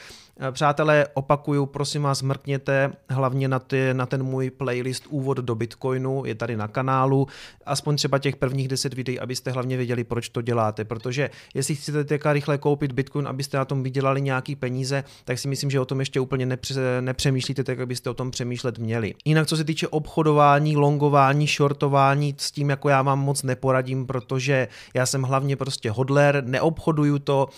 Přátelé, 0.53 1.07
opakuju, 1.15 1.67
prosím 1.67 2.03
vás, 2.03 2.23
mrkněte 2.23 2.93
hlavně 3.09 3.24
na, 3.29 3.59
ty, 3.59 3.89
na 3.93 4.07
ten 4.07 4.23
můj 4.23 4.51
playlist 4.51 5.07
Úvod 5.09 5.39
do 5.39 5.55
Bitcoinu, 5.55 6.23
je 6.27 6.35
tady 6.35 6.57
na 6.57 6.69
kanálu, 6.69 7.27
aspoň 7.67 7.97
třeba 7.97 8.19
těch 8.19 8.37
prvních 8.37 8.69
10 8.69 8.95
videí, 8.95 9.21
abyste 9.21 9.51
hlavně 9.51 9.77
věděli, 9.77 10.05
proč 10.05 10.29
to 10.29 10.43
děláte, 10.43 10.85
protože 10.85 11.31
jestli 11.55 11.75
chcete 11.75 12.05
teďka 12.05 12.33
rychle 12.33 12.59
koupit 12.59 12.93
Bitcoin, 12.93 13.29
abyste 13.29 13.57
na 13.57 13.65
tom 13.65 13.83
vydělali 13.83 14.21
nějaký 14.21 14.57
peníze, 14.57 15.05
tak 15.25 15.39
si 15.39 15.49
myslím, 15.49 15.71
že 15.71 15.81
o 15.81 15.85
tom 15.85 16.01
ještě 16.01 16.21
úplně 16.21 16.47
nepře, 16.47 16.81
nepřemýšlíte 17.01 17.65
tak, 17.65 17.81
abyste 17.81 18.11
o 18.11 18.15
tom 18.15 18.31
přemýšlet 18.31 18.79
měli. 18.79 19.15
Jinak 19.25 19.47
co 19.47 19.57
se 19.57 19.65
týče 19.65 19.89
obchodování, 19.89 20.77
longování, 20.77 21.47
shortování, 21.47 22.35
s 22.39 22.51
tím 22.51 22.71
jako 22.71 22.89
já 22.89 23.03
vám 23.03 23.19
moc 23.19 23.43
neporadím, 23.43 24.07
protože 24.07 24.69
já 24.95 25.07
jsem 25.07 25.23
hlavně 25.23 25.57
prostě 25.57 25.91
hodler, 25.91 26.43
neobchoduju 26.47 27.19
to, 27.19 27.49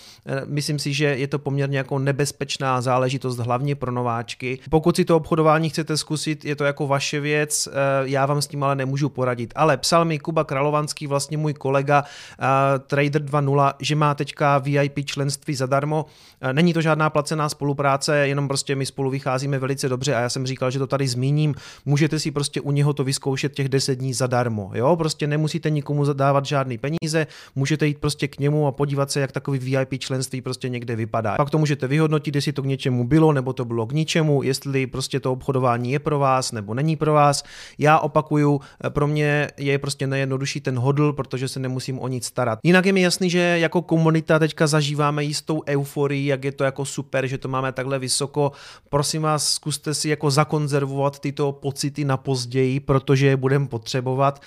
myslím 0.45 0.79
si, 0.79 0.93
že 0.93 1.05
je 1.05 1.27
to 1.27 1.39
poměrně 1.39 1.77
jako 1.77 1.99
nebezpečná 1.99 2.81
záležitost 2.81 3.37
hlavně 3.37 3.75
pro 3.75 3.91
nováčky. 3.91 4.59
Pokud 4.69 4.95
si 4.95 5.05
to 5.05 5.17
obchodování 5.17 5.56
chcete 5.65 5.97
zkusit, 5.97 6.45
je 6.45 6.55
to 6.55 6.63
jako 6.63 6.87
vaše 6.87 7.19
věc, 7.19 7.67
eh, 7.67 7.71
já 8.03 8.25
vám 8.25 8.41
s 8.41 8.47
tím 8.47 8.63
ale 8.63 8.75
nemůžu 8.75 9.09
poradit. 9.09 9.53
Ale 9.55 9.77
psal 9.77 10.05
mi 10.05 10.19
Kuba 10.19 10.43
Kralovanský, 10.43 11.07
vlastně 11.07 11.37
můj 11.37 11.53
kolega 11.53 12.03
eh, 12.39 12.45
Trader 12.79 13.21
2.0, 13.21 13.73
že 13.79 13.95
má 13.95 14.13
teďka 14.13 14.57
VIP 14.57 15.05
členství 15.05 15.55
zadarmo. 15.55 16.05
Eh, 16.41 16.53
není 16.53 16.73
to 16.73 16.81
žádná 16.81 17.09
placená 17.09 17.49
spolupráce, 17.49 18.27
jenom 18.27 18.47
prostě 18.47 18.75
my 18.75 18.85
spolu 18.85 19.09
vycházíme 19.09 19.59
velice 19.59 19.89
dobře 19.89 20.15
a 20.15 20.19
já 20.19 20.29
jsem 20.29 20.47
říkal, 20.47 20.71
že 20.71 20.79
to 20.79 20.87
tady 20.87 21.07
zmíním. 21.07 21.55
Můžete 21.85 22.19
si 22.19 22.31
prostě 22.31 22.61
u 22.61 22.71
něho 22.71 22.93
to 22.93 23.03
vyzkoušet 23.03 23.53
těch 23.53 23.69
10 23.69 23.95
dní 23.95 24.13
zadarmo. 24.13 24.71
Jo, 24.73 24.95
prostě 24.95 25.27
nemusíte 25.27 25.69
nikomu 25.69 26.05
zadávat 26.05 26.45
žádný 26.45 26.77
peníze, 26.77 27.27
můžete 27.55 27.87
jít 27.87 27.97
prostě 27.97 28.27
k 28.27 28.39
němu 28.39 28.67
a 28.67 28.71
podívat 28.71 29.11
se, 29.11 29.19
jak 29.19 29.31
takový 29.31 29.59
VIP 29.59 29.99
členství 29.99 30.41
prostě 30.41 30.69
někde 30.69 30.95
vypadá. 30.95 31.35
Pak 31.35 31.49
to 31.49 31.57
můžete 31.57 31.87
vyhodnotit, 31.87 32.35
jestli 32.35 32.53
to 32.53 32.61
k 32.61 32.65
něčemu 32.65 33.07
bylo, 33.07 33.33
nebo 33.33 33.53
to 33.53 33.65
bylo 33.65 33.85
k 33.85 33.91
ničemu, 33.91 34.43
jestli 34.43 34.87
prostě 34.87 35.19
to 35.19 35.31
obchodování 35.47 35.91
je 35.91 35.99
pro 35.99 36.19
vás 36.19 36.51
nebo 36.51 36.73
není 36.73 36.95
pro 36.95 37.13
vás. 37.13 37.43
Já 37.77 37.99
opakuju, 37.99 38.61
pro 38.89 39.07
mě 39.07 39.47
je 39.57 39.79
prostě 39.79 40.07
nejjednodušší 40.07 40.61
ten 40.61 40.79
hodl, 40.79 41.13
protože 41.13 41.47
se 41.47 41.59
nemusím 41.59 41.99
o 41.99 42.07
nic 42.07 42.25
starat. 42.25 42.59
Jinak 42.63 42.85
je 42.85 42.93
mi 42.93 43.01
jasný, 43.01 43.29
že 43.29 43.39
jako 43.39 43.81
komunita 43.81 44.39
teďka 44.39 44.67
zažíváme 44.67 45.23
jistou 45.23 45.63
euforii, 45.67 46.27
jak 46.27 46.43
je 46.43 46.51
to 46.51 46.63
jako 46.63 46.85
super, 46.85 47.27
že 47.27 47.37
to 47.37 47.47
máme 47.47 47.71
takhle 47.71 47.99
vysoko. 47.99 48.51
Prosím 48.89 49.21
vás, 49.21 49.53
zkuste 49.53 49.93
si 49.93 50.09
jako 50.09 50.31
zakonzervovat 50.31 51.19
tyto 51.19 51.51
pocity 51.51 52.05
na 52.05 52.17
později, 52.17 52.79
protože 52.79 53.27
je 53.27 53.37
budeme 53.37 53.67
potřebovat 53.67 54.41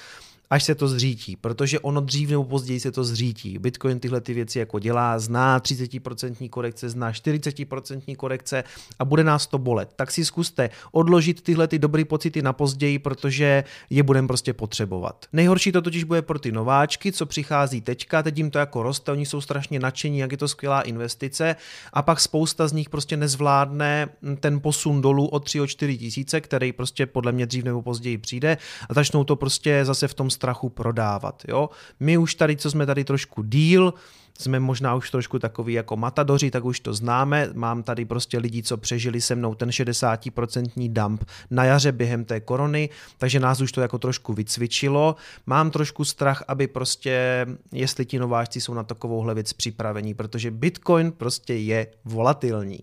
až 0.50 0.64
se 0.64 0.74
to 0.74 0.88
zřítí, 0.88 1.36
protože 1.36 1.80
ono 1.80 2.00
dřív 2.00 2.30
nebo 2.30 2.44
později 2.44 2.80
se 2.80 2.92
to 2.92 3.04
zřítí. 3.04 3.58
Bitcoin 3.58 4.00
tyhle 4.00 4.20
ty 4.20 4.34
věci 4.34 4.58
jako 4.58 4.78
dělá, 4.78 5.18
zná 5.18 5.60
30% 5.60 6.48
korekce, 6.48 6.90
zná 6.90 7.12
40% 7.12 8.16
korekce 8.16 8.64
a 8.98 9.04
bude 9.04 9.24
nás 9.24 9.46
to 9.46 9.58
bolet. 9.58 9.92
Tak 9.96 10.10
si 10.10 10.24
zkuste 10.24 10.70
odložit 10.92 11.40
tyhle 11.40 11.68
ty 11.68 11.78
dobré 11.78 12.04
pocity 12.04 12.42
na 12.42 12.52
později, 12.52 12.98
protože 12.98 13.64
je 13.90 14.02
budeme 14.02 14.28
prostě 14.28 14.52
potřebovat. 14.52 15.26
Nejhorší 15.32 15.72
to 15.72 15.82
totiž 15.82 16.04
bude 16.04 16.22
pro 16.22 16.38
ty 16.38 16.52
nováčky, 16.52 17.12
co 17.12 17.26
přichází 17.26 17.80
teďka, 17.80 18.22
teď 18.22 18.38
jim 18.38 18.50
to 18.50 18.58
jako 18.58 18.82
roste, 18.82 19.12
oni 19.12 19.26
jsou 19.26 19.40
strašně 19.40 19.80
nadšení, 19.80 20.18
jak 20.18 20.32
je 20.32 20.38
to 20.38 20.48
skvělá 20.48 20.82
investice 20.82 21.56
a 21.92 22.02
pak 22.02 22.20
spousta 22.20 22.68
z 22.68 22.72
nich 22.72 22.88
prostě 22.88 23.16
nezvládne 23.16 24.08
ten 24.40 24.60
posun 24.60 25.00
dolů 25.00 25.26
o 25.26 25.40
3 25.40 25.60
o 25.60 25.66
4 25.66 25.98
tisíce, 25.98 26.40
který 26.40 26.72
prostě 26.72 27.06
podle 27.06 27.32
mě 27.32 27.46
dřív 27.46 27.64
nebo 27.64 27.82
později 27.82 28.18
přijde 28.18 28.58
a 28.88 28.94
začnou 28.94 29.24
to 29.24 29.36
prostě 29.36 29.84
zase 29.84 30.08
v 30.08 30.14
tom 30.14 30.30
strachu 30.40 30.68
prodávat. 30.68 31.42
Jo? 31.48 31.68
My 32.00 32.18
už 32.18 32.34
tady, 32.34 32.56
co 32.56 32.70
jsme 32.70 32.86
tady 32.86 33.04
trošku 33.04 33.42
díl, 33.42 33.94
jsme 34.38 34.60
možná 34.60 34.94
už 34.94 35.10
trošku 35.10 35.38
takový 35.38 35.72
jako 35.72 35.96
matadoři, 35.96 36.50
tak 36.50 36.64
už 36.64 36.80
to 36.80 36.94
známe. 36.94 37.48
Mám 37.54 37.82
tady 37.82 38.04
prostě 38.04 38.38
lidi, 38.38 38.62
co 38.62 38.76
přežili 38.76 39.20
se 39.20 39.34
mnou 39.34 39.54
ten 39.54 39.68
60% 39.68 40.92
dump 40.92 41.24
na 41.50 41.64
jaře 41.64 41.92
během 41.92 42.24
té 42.24 42.40
korony, 42.40 42.88
takže 43.18 43.40
nás 43.40 43.60
už 43.60 43.72
to 43.72 43.80
jako 43.80 43.98
trošku 43.98 44.32
vycvičilo. 44.32 45.16
Mám 45.46 45.70
trošku 45.70 46.04
strach, 46.04 46.44
aby 46.48 46.66
prostě, 46.66 47.46
jestli 47.72 48.06
ti 48.06 48.18
nováčci 48.18 48.60
jsou 48.60 48.74
na 48.74 48.82
takovouhle 48.82 49.34
věc 49.34 49.52
připravení, 49.52 50.14
protože 50.14 50.50
Bitcoin 50.50 51.12
prostě 51.12 51.54
je 51.54 51.86
volatilní. 52.04 52.80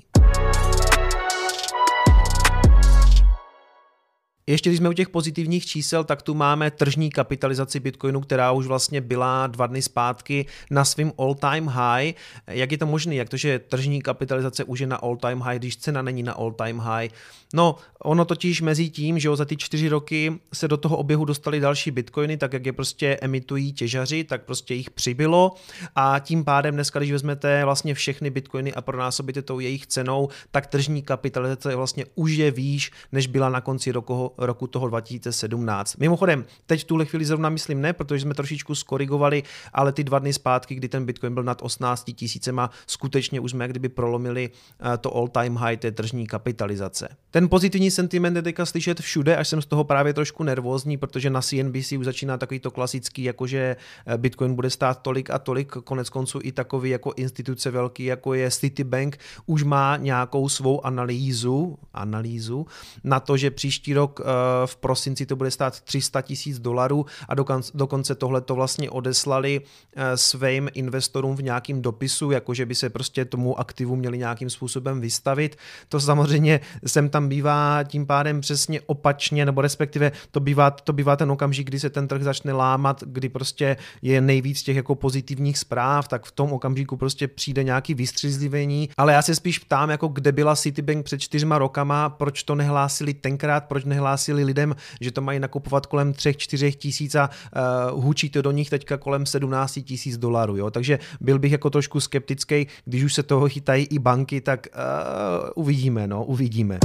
Ještě 4.49 4.69
když 4.69 4.77
jsme 4.77 4.89
u 4.89 4.93
těch 4.93 5.09
pozitivních 5.09 5.65
čísel, 5.65 6.03
tak 6.03 6.21
tu 6.21 6.33
máme 6.33 6.71
tržní 6.71 7.09
kapitalizaci 7.09 7.79
Bitcoinu, 7.79 8.21
která 8.21 8.51
už 8.51 8.67
vlastně 8.67 9.01
byla 9.01 9.47
dva 9.47 9.67
dny 9.67 9.81
zpátky 9.81 10.45
na 10.71 10.85
svým 10.85 11.13
all-time 11.17 11.67
high. 11.67 12.13
Jak 12.47 12.71
je 12.71 12.77
to 12.77 12.85
možné? 12.85 13.15
Jak 13.15 13.29
to, 13.29 13.37
že 13.37 13.59
tržní 13.59 14.01
kapitalizace 14.01 14.63
už 14.63 14.79
je 14.79 14.87
na 14.87 14.95
all-time 14.95 15.41
high, 15.41 15.59
když 15.59 15.77
cena 15.77 16.01
není 16.01 16.23
na 16.23 16.33
all-time 16.33 16.79
high? 16.79 17.09
No, 17.53 17.75
ono 18.03 18.25
totiž 18.25 18.61
mezi 18.61 18.89
tím, 18.89 19.19
že 19.19 19.35
za 19.35 19.45
ty 19.45 19.57
čtyři 19.57 19.89
roky 19.89 20.33
se 20.53 20.67
do 20.67 20.77
toho 20.77 20.97
oběhu 20.97 21.25
dostali 21.25 21.59
další 21.59 21.91
bitcoiny, 21.91 22.37
tak 22.37 22.53
jak 22.53 22.65
je 22.65 22.73
prostě 22.73 23.17
emitují 23.21 23.73
těžaři, 23.73 24.23
tak 24.23 24.45
prostě 24.45 24.73
jich 24.73 24.89
přibylo 24.89 25.55
a 25.95 26.19
tím 26.19 26.43
pádem 26.43 26.73
dneska, 26.73 26.99
když 26.99 27.11
vezmete 27.11 27.65
vlastně 27.65 27.93
všechny 27.93 28.29
bitcoiny 28.29 28.73
a 28.73 28.81
pronásobíte 28.81 29.41
tou 29.41 29.59
jejich 29.59 29.87
cenou, 29.87 30.29
tak 30.51 30.67
tržní 30.67 31.01
kapitalizace 31.01 31.75
vlastně 31.75 32.05
už 32.15 32.31
je 32.31 32.51
výš, 32.51 32.91
než 33.11 33.27
byla 33.27 33.49
na 33.49 33.61
konci 33.61 33.91
roku, 33.91 34.31
roku 34.38 34.67
toho 34.67 34.88
2017. 34.88 35.98
Mimochodem, 35.98 36.46
teď 36.65 36.84
tuhle 36.84 37.06
chvíli 37.06 37.25
zrovna 37.25 37.50
myslím 37.50 37.82
ne, 37.82 37.94
protože 37.94 38.22
jsme 38.22 38.34
trošičku 38.34 38.75
skorigovali, 38.75 39.44
ale 39.74 39.91
ty 39.91 40.03
dva 40.03 40.20
dny 40.20 40.34
zpátky, 40.34 40.75
kdy 40.75 40.88
ten 40.88 41.06
bitcoin 41.06 41.34
byl 41.34 41.44
nad 41.44 41.62
18 41.62 42.03
tisícema, 42.15 42.70
skutečně 42.88 43.39
už 43.39 43.51
jsme 43.51 43.63
jak 43.63 43.72
kdyby 43.72 43.89
prolomili 43.89 44.50
eh, 44.94 44.98
to 44.98 45.15
all 45.15 45.27
time 45.27 45.56
high 45.56 45.77
té 45.77 45.91
tržní 45.91 46.27
kapitalizace. 46.27 47.10
Ten 47.32 47.50
pozitivní 47.50 47.91
sentiment 47.91 48.36
je 48.36 48.41
teďka 48.41 48.65
slyšet 48.65 49.00
všude, 49.00 49.38
až 49.38 49.48
jsem 49.48 49.62
z 49.62 49.65
toho 49.65 49.84
právě 49.84 50.13
trošku 50.13 50.44
nervózní, 50.44 50.98
protože 50.98 51.29
na 51.29 51.41
CNBC 51.41 51.91
už 51.91 52.06
začíná 52.06 52.38
takový 52.38 52.60
to 52.60 52.72
klasický, 52.72 53.24
jakože 53.24 53.75
eh, 54.06 54.17
Bitcoin 54.17 54.56
bude 54.56 54.70
stát 54.70 55.01
tolik 55.01 55.29
a 55.29 55.39
tolik, 55.39 55.72
konec 55.72 56.10
konců 56.10 56.39
i 56.44 56.51
takový 56.51 56.89
jako 56.89 57.13
instituce 57.15 57.72
velký, 57.72 58.06
jako 58.06 58.34
je 58.34 58.51
Citibank, 58.51 59.17
už 59.46 59.63
má 59.63 59.98
nějakou 59.98 60.50
svou 60.50 60.86
analýzu, 60.86 61.77
analýzu 61.94 62.65
na 63.03 63.20
to, 63.20 63.38
že 63.38 63.51
příští 63.51 63.94
rok 63.94 64.20
v 64.65 64.75
prosinci 64.75 65.25
to 65.25 65.36
bude 65.36 65.51
stát 65.51 65.81
300 65.81 66.22
tisíc 66.22 66.60
dolarů 66.60 67.05
a 67.29 67.36
dokonce 67.74 68.15
tohle 68.15 68.41
to 68.41 68.55
vlastně 68.55 68.89
odeslali 68.89 69.62
eh, 69.96 70.17
svým 70.17 70.69
investorům 70.74 71.36
v 71.36 71.43
nějakým 71.43 71.81
dopisu, 71.81 72.31
jakože 72.31 72.65
by 72.65 72.75
se 72.75 72.89
prostě 72.89 73.25
tomu 73.25 73.60
aktivu 73.60 73.96
měli 73.96 74.17
nějakým 74.17 74.50
způsobem 74.50 75.01
vystavit. 75.01 75.55
To 75.89 76.00
samozřejmě 76.00 76.60
jsem 76.86 77.10
tam 77.10 77.29
bývá 77.29 77.84
tím 77.84 78.05
pádem 78.05 78.41
přesně 78.41 78.81
opačně, 78.81 79.46
nebo 79.46 79.62
respektive 79.62 80.12
to 80.31 80.39
bývá, 80.39 80.72
to 80.72 80.93
bývá 80.93 81.15
ten 81.15 81.31
okamžik, 81.31 81.67
kdy 81.67 81.79
se 81.79 81.89
ten 81.89 82.07
trh 82.07 82.24
začne 82.24 82.53
lámat, 82.53 83.03
kdy 83.05 83.29
prostě 83.29 83.77
je 84.01 84.22
nejvíc 84.22 84.63
těch 84.63 84.75
jako 84.75 84.96
pozitivních 84.96 85.57
zpráv, 85.57 86.07
tak 86.07 86.25
v 86.25 86.31
tom 86.31 86.53
okamžiku 86.53 86.98
prostě 86.98 87.27
přijde 87.27 87.63
nějaký 87.63 87.93
vystřízlivění, 87.93 88.89
ale 88.98 89.13
já 89.13 89.22
se 89.22 89.36
spíš 89.36 89.60
ptám, 89.60 89.89
jako 89.89 90.07
kde 90.07 90.31
byla 90.31 90.55
Citibank 90.55 91.05
před 91.05 91.22
čtyřma 91.22 91.57
rokama, 91.57 92.10
proč 92.10 92.43
to 92.43 92.55
nehlásili 92.55 93.13
tenkrát, 93.13 93.65
proč 93.65 93.86
nehlásili 93.86 94.16
lidem, 94.27 94.75
že 95.01 95.12
to 95.12 95.21
mají 95.21 95.39
nakupovat 95.39 95.86
kolem 95.86 96.13
3-4 96.13 96.71
tisíc 96.71 97.15
a 97.15 97.29
uh, 97.91 98.03
hučí 98.03 98.29
to 98.29 98.41
do 98.41 98.51
nich 98.51 98.69
teďka 98.69 98.97
kolem 98.97 99.25
17 99.25 99.79
tisíc 99.83 100.17
dolarů, 100.17 100.57
jo, 100.57 100.71
takže 100.71 101.00
byl 101.21 101.39
bych 101.39 101.51
jako 101.51 101.69
trošku 101.69 102.00
skeptický, 102.00 102.67
když 102.86 103.03
už 103.03 103.13
se 103.13 103.24
toho 103.24 103.50
chytají 103.50 103.86
i 103.86 104.00
banky, 104.00 104.41
tak 104.41 104.67
uh, 104.74 105.50
uvidíme, 105.55 106.07
no, 106.07 106.24
uvidíme. 106.24 106.79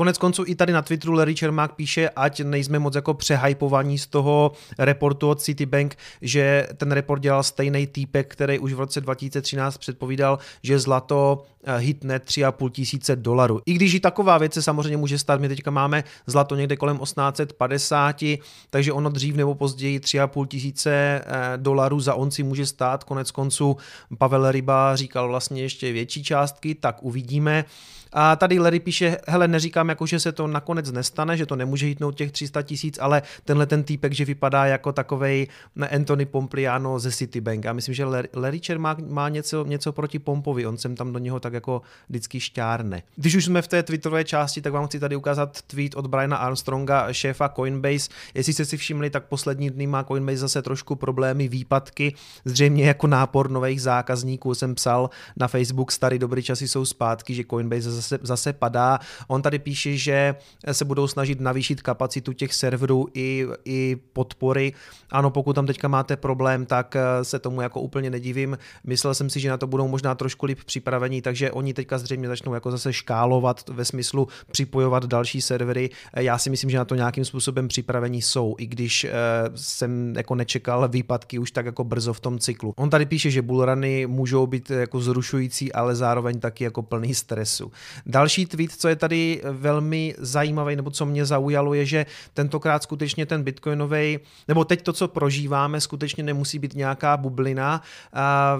Konec 0.00 0.18
konců 0.18 0.44
i 0.46 0.54
tady 0.54 0.72
na 0.72 0.82
Twitteru 0.82 1.12
Larry 1.12 1.34
Čermák 1.34 1.74
píše, 1.74 2.10
ať 2.16 2.40
nejsme 2.40 2.78
moc 2.78 2.94
jako 2.94 3.14
přehypovaní 3.14 3.98
z 3.98 4.06
toho 4.06 4.52
reportu 4.78 5.28
od 5.28 5.42
Citibank, 5.42 5.96
že 6.22 6.68
ten 6.76 6.92
report 6.92 7.22
dělal 7.22 7.42
stejný 7.42 7.86
týpek, 7.86 8.32
který 8.32 8.58
už 8.58 8.72
v 8.72 8.80
roce 8.80 9.00
2013 9.00 9.78
předpovídal, 9.78 10.38
že 10.62 10.78
zlato 10.78 11.42
eh, 11.64 11.78
hitne 11.78 12.18
3,5 12.18 12.70
tisíce 12.70 13.16
dolarů. 13.16 13.60
I 13.66 13.72
když 13.72 13.94
i 13.94 14.00
taková 14.00 14.38
věc 14.38 14.52
se 14.54 14.62
samozřejmě 14.62 14.96
může 14.96 15.18
stát, 15.18 15.40
my 15.40 15.48
teďka 15.48 15.70
máme 15.70 16.04
zlato 16.26 16.56
někde 16.56 16.76
kolem 16.76 16.98
1850, 16.98 18.24
takže 18.70 18.92
ono 18.92 19.10
dřív 19.10 19.36
nebo 19.36 19.54
později 19.54 19.98
3,5 19.98 20.46
tisíce 20.46 20.92
eh, 20.92 21.22
dolarů 21.56 22.00
za 22.00 22.14
onci 22.14 22.42
může 22.42 22.66
stát. 22.66 23.04
Konec 23.04 23.30
konců 23.30 23.76
Pavel 24.18 24.50
Ryba 24.50 24.96
říkal 24.96 25.28
vlastně 25.28 25.62
ještě 25.62 25.92
větší 25.92 26.24
částky, 26.24 26.74
tak 26.74 27.02
uvidíme. 27.02 27.64
A 28.12 28.36
tady 28.36 28.58
Larry 28.58 28.80
píše, 28.80 29.16
hele, 29.28 29.48
neříkám 29.48 29.88
jako, 29.88 30.06
že 30.06 30.20
se 30.20 30.32
to 30.32 30.46
nakonec 30.46 30.92
nestane, 30.92 31.36
že 31.36 31.46
to 31.46 31.56
nemůže 31.56 31.86
hitnout 31.86 32.14
těch 32.14 32.32
300 32.32 32.62
tisíc, 32.62 32.98
ale 33.00 33.22
tenhle 33.44 33.66
ten 33.66 33.82
týpek, 33.82 34.12
že 34.12 34.24
vypadá 34.24 34.66
jako 34.66 34.92
takovej 34.92 35.46
Anthony 35.94 36.26
Pompliano 36.26 36.98
ze 36.98 37.12
Citibank. 37.12 37.66
A 37.66 37.72
myslím, 37.72 37.94
že 37.94 38.04
Larry 38.34 38.60
Čermák 38.60 38.98
má 38.98 39.28
něco, 39.28 39.64
něco 39.64 39.92
proti 39.92 40.18
Pompovi, 40.18 40.66
on 40.66 40.76
sem 40.76 40.96
tam 40.96 41.12
do 41.12 41.18
něho 41.18 41.40
tak 41.40 41.52
jako 41.52 41.82
vždycky 42.08 42.40
šťárne. 42.40 43.02
Když 43.16 43.34
už 43.34 43.44
jsme 43.44 43.62
v 43.62 43.68
té 43.68 43.82
twitterové 43.82 44.24
části, 44.24 44.60
tak 44.60 44.72
vám 44.72 44.86
chci 44.86 45.00
tady 45.00 45.16
ukázat 45.16 45.62
tweet 45.62 45.94
od 45.94 46.06
Briana 46.06 46.36
Armstronga, 46.36 47.12
šéfa 47.12 47.48
Coinbase. 47.48 48.08
Jestli 48.34 48.52
jste 48.52 48.64
si 48.64 48.76
všimli, 48.76 49.10
tak 49.10 49.24
poslední 49.24 49.70
dny 49.70 49.86
má 49.86 50.04
Coinbase 50.04 50.36
zase 50.36 50.62
trošku 50.62 50.96
problémy, 50.96 51.48
výpadky, 51.48 52.14
zřejmě 52.44 52.84
jako 52.84 53.06
nápor 53.06 53.50
nových 53.50 53.82
zákazníků. 53.82 54.54
Jsem 54.54 54.74
psal 54.74 55.10
na 55.36 55.48
Facebook, 55.48 55.92
starý 55.92 56.18
dobrý 56.18 56.42
časy 56.42 56.68
jsou 56.68 56.84
zpátky, 56.84 57.34
že 57.34 57.44
Coinbase 57.50 57.99
zase, 58.00 58.18
zase 58.22 58.52
padá. 58.52 58.98
On 59.28 59.42
tady 59.42 59.58
píše, 59.58 59.96
že 59.96 60.34
se 60.72 60.84
budou 60.84 61.06
snažit 61.06 61.40
navýšit 61.40 61.82
kapacitu 61.82 62.32
těch 62.32 62.54
serverů 62.54 63.06
i, 63.14 63.46
i 63.64 63.96
podpory. 64.12 64.72
Ano, 65.10 65.30
pokud 65.30 65.52
tam 65.52 65.66
teďka 65.66 65.88
máte 65.88 66.16
problém, 66.16 66.66
tak 66.66 66.96
eh, 66.96 67.24
se 67.24 67.38
tomu 67.38 67.60
jako 67.60 67.80
úplně 67.80 68.10
nedivím. 68.10 68.58
Myslel 68.84 69.14
jsem 69.14 69.30
si, 69.30 69.40
že 69.40 69.50
na 69.50 69.56
to 69.56 69.66
budou 69.66 69.88
možná 69.88 70.14
trošku 70.14 70.46
líp 70.46 70.58
připravení, 70.66 71.22
takže 71.22 71.50
oni 71.50 71.74
teďka 71.74 71.98
zřejmě 71.98 72.28
začnou 72.28 72.54
jako 72.54 72.70
zase 72.70 72.92
škálovat 72.92 73.68
ve 73.68 73.84
smyslu 73.84 74.28
připojovat 74.50 75.06
další 75.06 75.40
servery. 75.40 75.90
Eh, 76.14 76.22
já 76.22 76.38
si 76.38 76.50
myslím, 76.50 76.70
že 76.70 76.78
na 76.78 76.84
to 76.84 76.94
nějakým 76.94 77.24
způsobem 77.24 77.68
připravení 77.68 78.22
jsou, 78.22 78.54
i 78.58 78.66
když 78.66 79.04
eh, 79.04 79.10
jsem 79.54 80.16
jako 80.16 80.34
nečekal 80.34 80.88
výpadky 80.88 81.38
už 81.38 81.50
tak 81.50 81.66
jako 81.66 81.84
brzo 81.84 82.12
v 82.12 82.20
tom 82.20 82.38
cyklu. 82.38 82.74
On 82.76 82.90
tady 82.90 83.06
píše, 83.06 83.30
že 83.30 83.42
bullruny 83.42 84.06
můžou 84.06 84.46
být 84.46 84.70
jako 84.70 85.00
zrušující, 85.00 85.72
ale 85.72 85.94
zároveň 85.94 86.40
taky 86.40 86.64
jako 86.64 86.82
plný 86.82 87.14
stresu. 87.14 87.72
Další 88.06 88.46
tweet, 88.46 88.72
co 88.72 88.88
je 88.88 88.96
tady 88.96 89.40
velmi 89.44 90.14
zajímavý, 90.18 90.76
nebo 90.76 90.90
co 90.90 91.06
mě 91.06 91.26
zaujalo, 91.26 91.74
je, 91.74 91.86
že 91.86 92.06
tentokrát 92.34 92.82
skutečně 92.82 93.26
ten 93.26 93.42
bitcoinový, 93.42 94.18
nebo 94.48 94.64
teď 94.64 94.82
to, 94.82 94.92
co 94.92 95.08
prožíváme, 95.08 95.80
skutečně 95.80 96.24
nemusí 96.24 96.58
být 96.58 96.74
nějaká 96.74 97.16
bublina, 97.16 97.82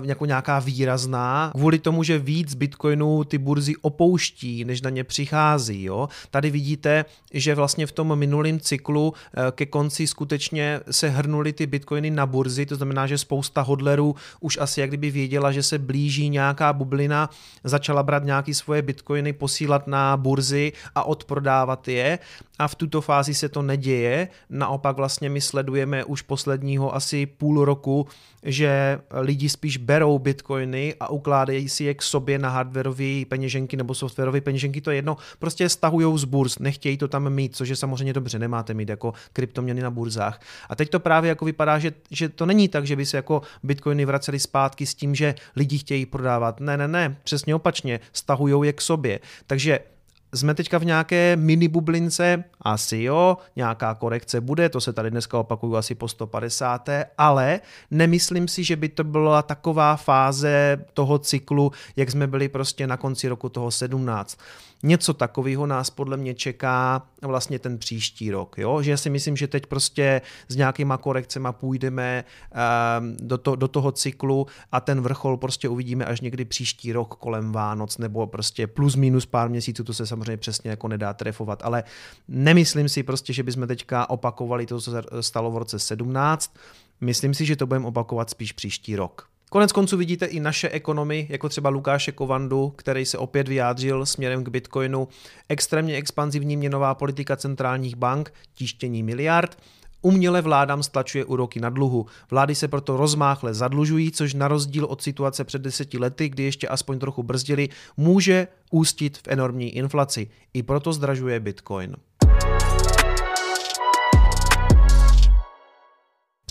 jako 0.03 0.27
nějaká 0.27 0.59
výrazná, 0.59 1.51
kvůli 1.55 1.79
tomu, 1.79 2.03
že 2.03 2.19
víc 2.19 2.55
bitcoinů 2.55 3.25
ty 3.25 3.39
burzy 3.39 3.75
opouští, 3.83 4.65
než 4.65 4.83
na 4.83 4.91
ně 4.91 5.05
přichází. 5.05 5.83
Jo? 5.85 6.09
Tady 6.31 6.51
vidíte, 6.51 7.05
že 7.33 7.55
vlastně 7.55 7.87
v 7.87 7.93
tom 7.93 8.17
minulém 8.17 8.61
cyklu 8.61 9.15
e, 9.15 9.53
ke 9.53 9.67
konci 9.67 10.07
skutečně 10.07 10.81
se 10.91 11.09
hrnuly 11.09 11.53
ty 11.53 11.67
bitcoiny 11.67 12.11
na 12.11 12.27
burzy, 12.27 12.67
to 12.67 12.77
znamená, 12.77 13.07
že 13.07 13.19
spousta 13.19 13.63
hodlerů 13.63 14.15
už 14.41 14.59
asi 14.61 14.81
jak 14.81 14.91
kdyby 14.91 15.11
věděla, 15.11 15.53
že 15.53 15.63
se 15.63 15.79
blíží 15.79 16.29
nějaká 16.29 16.73
bublina, 16.73 17.31
začala 17.65 18.03
brát 18.03 18.25
nějaký 18.25 18.55
svoje 18.55 18.83
bitcoiny 18.83 19.20
posílat 19.33 19.87
na 19.87 20.17
burzy 20.17 20.73
a 20.95 21.05
odprodávat 21.05 21.89
je 21.89 22.19
a 22.59 22.69
v 22.69 22.75
tuto 22.75 23.01
fázi 23.01 23.35
se 23.35 23.49
to 23.49 23.63
neděje. 23.63 24.29
Naopak 24.51 24.97
vlastně 24.97 25.31
my 25.31 25.41
sledujeme 25.41 26.05
už 26.05 26.23
posledního 26.23 26.95
asi 26.95 27.27
půl 27.27 27.65
roku, 27.65 28.07
že 28.43 28.99
lidi 29.11 29.49
spíš 29.49 29.77
berou 29.77 30.19
bitcoiny 30.19 30.95
a 31.01 31.11
ukládají 31.11 31.69
si 31.69 31.85
je 31.85 31.95
k 31.95 32.03
sobě 32.03 32.39
na 32.39 32.49
hardwareové 32.49 33.25
peněženky 33.29 33.77
nebo 33.77 33.95
softwarové 33.95 34.41
peněženky, 34.41 34.81
to 34.81 34.91
je 34.91 34.97
jedno, 34.97 35.17
prostě 35.39 35.69
stahují 35.69 36.19
z 36.19 36.25
burz, 36.25 36.59
nechtějí 36.59 36.97
to 36.97 37.09
tam 37.09 37.31
mít, 37.31 37.57
což 37.57 37.69
je 37.69 37.77
samozřejmě 37.77 38.13
dobře, 38.13 38.39
nemáte 38.39 38.75
mít 38.75 38.89
jako 38.89 39.13
kryptoměny 39.33 39.83
na 39.83 39.91
burzách. 39.91 40.41
A 40.69 40.77
teď 40.77 40.91
to 40.91 41.01
právě 41.01 41.29
jako 41.29 41.45
vypadá, 41.45 41.79
že, 41.79 41.93
že 42.11 42.29
to 42.29 42.47
není 42.47 42.69
tak, 42.69 42.87
že 42.87 42.97
by 42.97 43.07
se 43.07 43.17
jako 43.17 43.43
bitcoiny 43.63 44.05
vracely 44.05 44.39
zpátky 44.39 44.87
s 44.87 44.95
tím, 44.95 45.15
že 45.15 45.35
lidi 45.57 45.79
chtějí 45.79 46.07
prodávat. 46.07 46.61
Ne, 46.61 46.77
ne, 46.77 46.89
ne, 46.89 47.17
přesně 47.25 47.55
opačně, 47.55 48.01
stahují 48.13 48.67
je 48.67 48.73
k 48.73 48.81
sobě. 48.81 49.10
Takže 49.47 49.81
jsme 50.35 50.55
teďka 50.55 50.79
v 50.79 50.85
nějaké 50.85 51.37
mini 51.37 51.69
bublince, 51.69 52.45
asi 52.63 53.03
jo, 53.03 53.37
nějaká 53.57 53.95
korekce 53.95 54.41
bude, 54.41 54.69
to 54.69 54.81
se 54.81 54.93
tady 54.93 55.11
dneska 55.11 55.39
opakuju 55.39 55.77
asi 55.77 55.95
po 55.95 56.09
150. 56.09 56.89
Ale 57.19 57.61
nemyslím 57.91 58.49
si, 58.49 58.65
že 58.65 58.77
by 58.77 58.89
to 58.89 59.05
byla 59.05 59.43
taková 59.43 59.97
fáze 59.97 60.85
toho 60.95 61.19
cyklu, 61.19 61.73
jak 61.97 62.11
jsme 62.11 62.27
byli 62.27 62.49
prostě 62.49 62.87
na 62.87 62.97
konci 62.97 63.29
roku 63.29 63.49
toho 63.49 63.71
17. 63.71 64.39
Něco 64.83 65.15
takového 65.15 65.67
nás 65.67 65.91
podle 65.91 66.17
mě 66.17 66.35
čeká 66.35 67.03
vlastně 67.23 67.59
ten 67.59 67.79
příští 67.79 68.31
rok, 68.31 68.59
jo? 68.59 68.83
že 68.83 68.91
já 68.91 68.97
si 68.97 69.11
myslím, 69.11 69.37
že 69.37 69.47
teď 69.47 69.67
prostě 69.67 70.23
s 70.49 70.57
nějakýma 70.57 70.97
korekcemi 70.97 71.49
půjdeme 71.53 72.25
um, 73.01 73.17
do, 73.21 73.39
to, 73.39 73.57
do 73.57 73.69
toho 73.69 73.93
cyklu 73.93 74.47
a 74.73 74.81
ten 74.81 75.01
vrchol 75.01 75.37
prostě 75.37 75.69
uvidíme 75.69 76.05
až 76.05 76.21
někdy 76.21 76.45
příští 76.45 76.93
rok 76.93 77.15
kolem 77.15 77.53
Vánoc 77.53 77.99
nebo 77.99 78.27
prostě 78.27 78.67
plus 78.67 78.97
minus 78.97 79.27
pár 79.27 79.49
měsíců, 79.49 79.85
to 79.85 79.95
se 79.95 80.07
samozřejmě 80.07 80.37
přesně 80.37 80.71
jako 80.71 80.89
nedá 80.89 81.15
trefovat, 81.15 81.63
ale 81.65 81.85
nemyslím 82.51 82.89
si 82.89 83.03
prostě, 83.03 83.33
že 83.33 83.43
bychom 83.43 83.67
teďka 83.67 84.11
opakovali 84.11 84.67
to, 84.67 84.81
co 84.81 84.91
se 84.91 85.03
stalo 85.21 85.51
v 85.51 85.59
roce 85.59 85.79
17, 85.79 86.57
myslím 87.01 87.35
si, 87.35 87.45
že 87.45 87.57
to 87.57 87.67
budeme 87.67 87.87
opakovat 87.87 88.31
spíš 88.31 88.53
příští 88.53 88.97
rok. 88.97 89.29
Konec 89.51 89.73
konců 89.73 89.97
vidíte 89.97 90.27
i 90.27 90.41
naše 90.41 90.69
ekonomy, 90.69 91.27
jako 91.31 91.49
třeba 91.49 91.71
Lukáše 91.71 92.13
Kovandu, 92.13 92.73
který 92.77 93.07
se 93.07 93.19
opět 93.19 93.49
vyjádřil 93.49 94.07
směrem 94.07 94.45
k 94.45 94.49
Bitcoinu, 94.49 95.09
extrémně 95.49 95.97
expanzivní 95.97 96.57
měnová 96.57 96.95
politika 96.95 97.37
centrálních 97.37 97.97
bank, 97.97 98.33
tištění 98.55 99.03
miliard, 99.03 99.57
Uměle 100.03 100.43
vládám 100.43 100.83
stlačuje 100.83 101.25
úroky 101.25 101.61
na 101.61 101.71
dluhu. 101.71 102.07
Vlády 102.31 102.55
se 102.55 102.69
proto 102.69 102.97
rozmáchle 102.97 103.55
zadlužují, 103.55 104.13
což 104.13 104.35
na 104.35 104.49
rozdíl 104.49 104.85
od 104.85 105.03
situace 105.03 105.45
před 105.45 105.63
deseti 105.63 105.99
lety, 105.99 106.29
kdy 106.29 106.43
ještě 106.43 106.69
aspoň 106.69 106.99
trochu 106.99 107.23
brzdili, 107.23 107.69
může 107.97 108.49
ústit 108.71 109.19
v 109.19 109.29
enormní 109.29 109.77
inflaci. 109.77 110.31
I 110.55 110.63
proto 110.63 110.93
zdražuje 110.93 111.41
Bitcoin. 111.41 111.97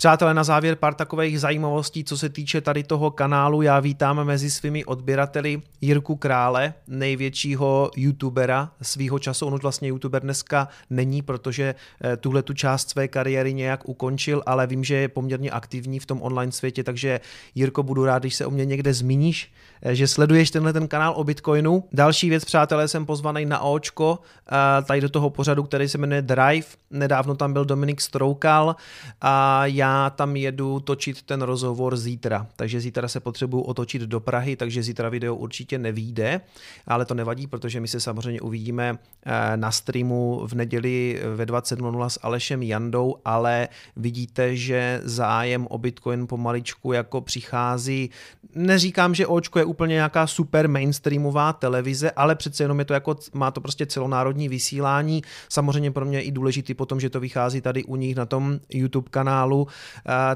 Přátelé, 0.00 0.34
na 0.34 0.44
závěr 0.44 0.76
pár 0.76 0.94
takových 0.94 1.40
zajímavostí, 1.40 2.04
co 2.04 2.18
se 2.18 2.28
týče 2.28 2.60
tady 2.60 2.82
toho 2.82 3.10
kanálu. 3.10 3.62
Já 3.62 3.80
vítám 3.80 4.24
mezi 4.24 4.50
svými 4.50 4.84
odběrateli 4.84 5.62
Jirku 5.80 6.16
Krále, 6.16 6.74
největšího 6.88 7.90
youtubera 7.96 8.70
svýho 8.82 9.18
času. 9.18 9.46
On 9.46 9.54
už 9.54 9.62
vlastně 9.62 9.88
youtuber 9.88 10.22
dneska 10.22 10.68
není, 10.90 11.22
protože 11.22 11.74
eh, 12.04 12.16
tuhle 12.16 12.42
tu 12.42 12.54
část 12.54 12.90
své 12.90 13.08
kariéry 13.08 13.54
nějak 13.54 13.88
ukončil, 13.88 14.42
ale 14.46 14.66
vím, 14.66 14.84
že 14.84 14.94
je 14.94 15.08
poměrně 15.08 15.50
aktivní 15.50 15.98
v 15.98 16.06
tom 16.06 16.22
online 16.22 16.52
světě, 16.52 16.84
takže 16.84 17.20
Jirko, 17.54 17.82
budu 17.82 18.04
rád, 18.04 18.18
když 18.22 18.34
se 18.34 18.46
o 18.46 18.50
mě 18.50 18.64
někde 18.64 18.94
zmíníš, 18.94 19.52
eh, 19.82 19.94
že 19.94 20.06
sleduješ 20.06 20.50
tenhle 20.50 20.72
ten 20.72 20.88
kanál 20.88 21.12
o 21.16 21.24
Bitcoinu. 21.24 21.84
Další 21.92 22.28
věc, 22.30 22.44
přátelé, 22.44 22.88
jsem 22.88 23.06
pozvaný 23.06 23.46
na 23.46 23.60
Očko, 23.60 24.18
eh, 24.48 24.82
tady 24.82 25.00
do 25.00 25.08
toho 25.08 25.30
pořadu, 25.30 25.62
který 25.62 25.88
se 25.88 25.98
jmenuje 25.98 26.22
Drive. 26.22 26.66
Nedávno 26.90 27.34
tam 27.34 27.52
byl 27.52 27.64
Dominik 27.64 28.00
Stroukal 28.00 28.76
a 29.20 29.66
já 29.66 29.89
tam 30.10 30.36
jedu 30.36 30.80
točit 30.80 31.22
ten 31.22 31.42
rozhovor 31.42 31.96
zítra, 31.96 32.46
takže 32.56 32.80
zítra 32.80 33.08
se 33.08 33.20
potřebuju 33.20 33.62
otočit 33.62 34.02
do 34.02 34.20
Prahy, 34.20 34.56
takže 34.56 34.82
zítra 34.82 35.08
video 35.08 35.34
určitě 35.34 35.78
nevíde, 35.78 36.40
ale 36.86 37.04
to 37.04 37.14
nevadí, 37.14 37.46
protože 37.46 37.80
my 37.80 37.88
se 37.88 38.00
samozřejmě 38.00 38.40
uvidíme 38.40 38.98
eh, 39.26 39.56
na 39.56 39.70
streamu 39.70 40.46
v 40.46 40.54
neděli 40.54 41.22
ve 41.34 41.44
20.00 41.44 42.08
s 42.08 42.18
Alešem 42.22 42.62
Jandou, 42.62 43.16
ale 43.24 43.68
vidíte, 43.96 44.56
že 44.56 45.00
zájem 45.04 45.66
o 45.70 45.78
Bitcoin 45.78 46.26
pomaličku 46.26 46.92
jako 46.92 47.20
přichází. 47.20 48.10
Neříkám, 48.54 49.14
že 49.14 49.26
Očko 49.26 49.58
je 49.58 49.64
úplně 49.64 49.94
nějaká 49.94 50.26
super 50.26 50.68
mainstreamová 50.68 51.52
televize, 51.52 52.10
ale 52.10 52.34
přece 52.34 52.64
jenom 52.64 52.78
je 52.78 52.84
to 52.84 52.94
jako, 52.94 53.16
má 53.32 53.50
to 53.50 53.60
prostě 53.60 53.86
celonárodní 53.86 54.48
vysílání. 54.48 55.22
Samozřejmě 55.48 55.90
pro 55.90 56.04
mě 56.04 56.18
je 56.18 56.22
i 56.22 56.30
důležitý 56.30 56.74
potom, 56.74 57.00
že 57.00 57.10
to 57.10 57.20
vychází 57.20 57.60
tady 57.60 57.84
u 57.84 57.96
nich 57.96 58.16
na 58.16 58.26
tom 58.26 58.60
YouTube 58.70 59.10
kanálu, 59.10 59.66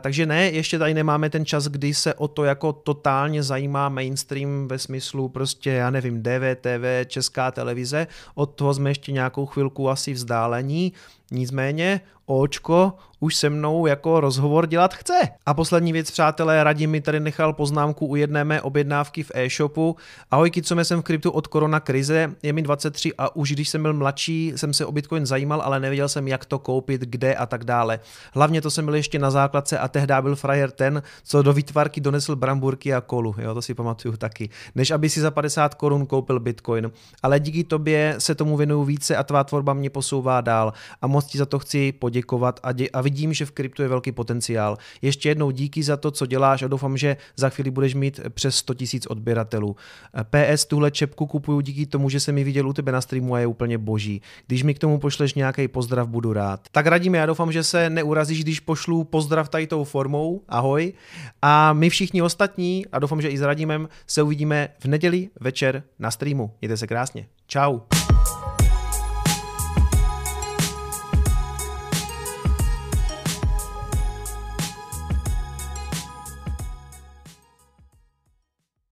takže 0.01 0.27
ne, 0.27 0.51
ještě 0.51 0.79
tady 0.79 0.95
nemáme 0.95 1.31
ten 1.31 1.47
čas, 1.47 1.69
kdy 1.69 1.95
se 1.95 2.15
o 2.15 2.29
to 2.29 2.45
jako 2.45 2.73
totálně 2.73 3.43
zajímá 3.43 3.89
mainstream 3.89 4.69
ve 4.69 4.79
smyslu 4.79 5.29
prostě, 5.29 5.71
já 5.71 5.91
nevím, 5.91 6.23
DVTV, 6.23 7.07
česká 7.07 7.51
televize, 7.51 8.07
od 8.35 8.47
toho 8.47 8.75
jsme 8.75 8.91
ještě 8.91 9.13
nějakou 9.13 9.47
chvilku 9.47 9.91
asi 9.91 10.13
vzdálení, 10.13 10.93
nicméně 11.31 12.01
Očko 12.27 12.93
už 13.21 13.37
se 13.37 13.51
mnou 13.51 13.87
jako 13.87 14.21
rozhovor 14.21 14.67
dělat 14.67 14.95
chce. 14.95 15.15
A 15.47 15.55
poslední 15.55 15.93
věc, 15.93 16.11
přátelé, 16.11 16.65
Radim 16.65 16.91
mi 16.91 17.01
tady 17.01 17.21
nechal 17.21 17.53
poznámku 17.53 18.07
u 18.07 18.17
jedné 18.17 18.45
mé 18.45 18.63
objednávky 18.63 19.23
v 19.23 19.31
e-shopu. 19.35 19.97
Ahoj, 20.31 20.51
co 20.51 20.85
jsem 20.85 21.01
v 21.01 21.05
kryptu 21.05 21.31
od 21.31 21.47
korona 21.47 21.81
krize, 21.81 22.35
je 22.43 22.53
mi 22.53 22.63
23 22.63 23.13
a 23.19 23.37
už 23.37 23.53
když 23.53 23.69
jsem 23.69 23.83
byl 23.83 23.93
mladší, 23.93 24.53
jsem 24.57 24.75
se 24.75 24.87
o 24.87 24.93
Bitcoin 24.93 25.27
zajímal, 25.27 25.63
ale 25.63 25.81
nevěděl 25.81 26.09
jsem, 26.09 26.29
jak 26.29 26.45
to 26.45 26.59
koupit, 26.59 27.01
kde 27.01 27.35
a 27.35 27.47
tak 27.47 27.65
dále. 27.65 28.01
Hlavně 28.35 28.61
to 28.61 28.71
jsem 28.71 28.85
byl 28.85 28.95
ještě 28.95 29.19
na 29.19 29.31
základce 29.31 29.79
a 29.79 29.89
tehdy 29.89 30.15
byl 30.21 30.37
frajer 30.37 30.71
ten, 30.71 31.03
co 31.25 31.43
do 31.43 31.53
výtvarky 31.53 32.01
donesl 32.01 32.37
bramburky 32.37 32.95
a 32.95 33.01
kolu, 33.01 33.35
jo, 33.39 33.55
to 33.55 33.63
si 33.63 33.75
pamatuju 33.75 34.17
taky, 34.17 34.51
než 34.75 34.91
aby 34.91 35.09
si 35.09 35.21
za 35.21 35.31
50 35.31 35.75
korun 35.75 36.07
koupil 36.07 36.41
Bitcoin. 36.41 36.91
Ale 37.23 37.41
díky 37.41 37.65
tobě 37.65 38.15
se 38.19 38.35
tomu 38.35 38.57
věnuju 38.57 38.85
více 38.85 39.17
a 39.17 39.23
tvá 39.23 39.45
tvorba 39.45 39.75
mě 39.75 39.91
posouvá 39.91 40.41
dál 40.41 40.73
a 41.03 41.07
moc 41.07 41.24
ti 41.27 41.39
za 41.39 41.47
to 41.47 41.59
chci 41.59 41.93
poděkovat 41.93 42.61
a, 42.63 42.73
dě- 42.73 42.89
a 42.93 43.01
vidím, 43.01 43.33
že 43.33 43.47
v 43.47 43.51
kryptu 43.51 43.83
je 43.83 43.89
velký 43.89 44.13
potenciál. 44.13 44.77
Ještě 45.03 45.29
jednou 45.29 45.51
díky 45.51 45.83
za 45.83 45.97
to, 45.97 46.11
co 46.11 46.27
děláš 46.27 46.63
a 46.63 46.69
doufám, 46.69 46.97
že 46.97 47.17
za 47.37 47.49
chvíli 47.49 47.71
budeš 47.71 47.95
mít 47.95 48.21
přes 48.29 48.57
100 48.57 48.75
000 48.81 48.87
odběratelů. 49.09 49.77
PS, 50.31 50.65
tuhle 50.65 50.91
čepku 50.91 51.27
kupuju 51.27 51.61
díky 51.61 51.87
tomu, 51.87 52.11
že 52.11 52.21
jsem 52.21 52.35
mi 52.35 52.45
viděl 52.45 52.69
u 52.69 52.73
tebe 52.73 52.93
na 52.93 53.01
streamu 53.01 53.35
a 53.35 53.39
je 53.39 53.47
úplně 53.47 53.79
boží. 53.79 54.23
Když 54.47 54.63
mi 54.63 54.75
k 54.75 54.79
tomu 54.79 54.99
pošleš 54.99 55.35
nějaký 55.35 55.69
pozdrav, 55.69 56.09
budu 56.09 56.33
rád. 56.33 56.61
Tak 56.73 56.87
radím, 56.87 57.15
já 57.15 57.27
doufám, 57.27 57.53
že 57.53 57.65
se 57.65 57.91
neurazíš, 57.91 58.43
když 58.43 58.61
pošlu 58.61 59.05
pozdrav 59.05 59.49
tady 59.49 59.67
tou 59.67 59.85
formou. 59.85 60.43
Ahoj. 60.49 60.93
A 61.43 61.73
my 61.73 61.91
všichni 61.91 62.23
ostatní, 62.23 62.87
a 62.93 62.99
doufám, 62.99 63.21
že 63.21 63.29
i 63.29 63.39
s 63.39 63.43
Radimem, 63.43 63.89
se 64.07 64.23
uvidíme 64.23 64.69
v 64.79 64.85
neděli 64.85 65.29
večer 65.41 65.83
na 65.99 66.11
streamu. 66.11 66.51
Mějte 66.61 66.77
se 66.77 66.87
krásně. 66.87 67.27
Ciao. 67.49 68.04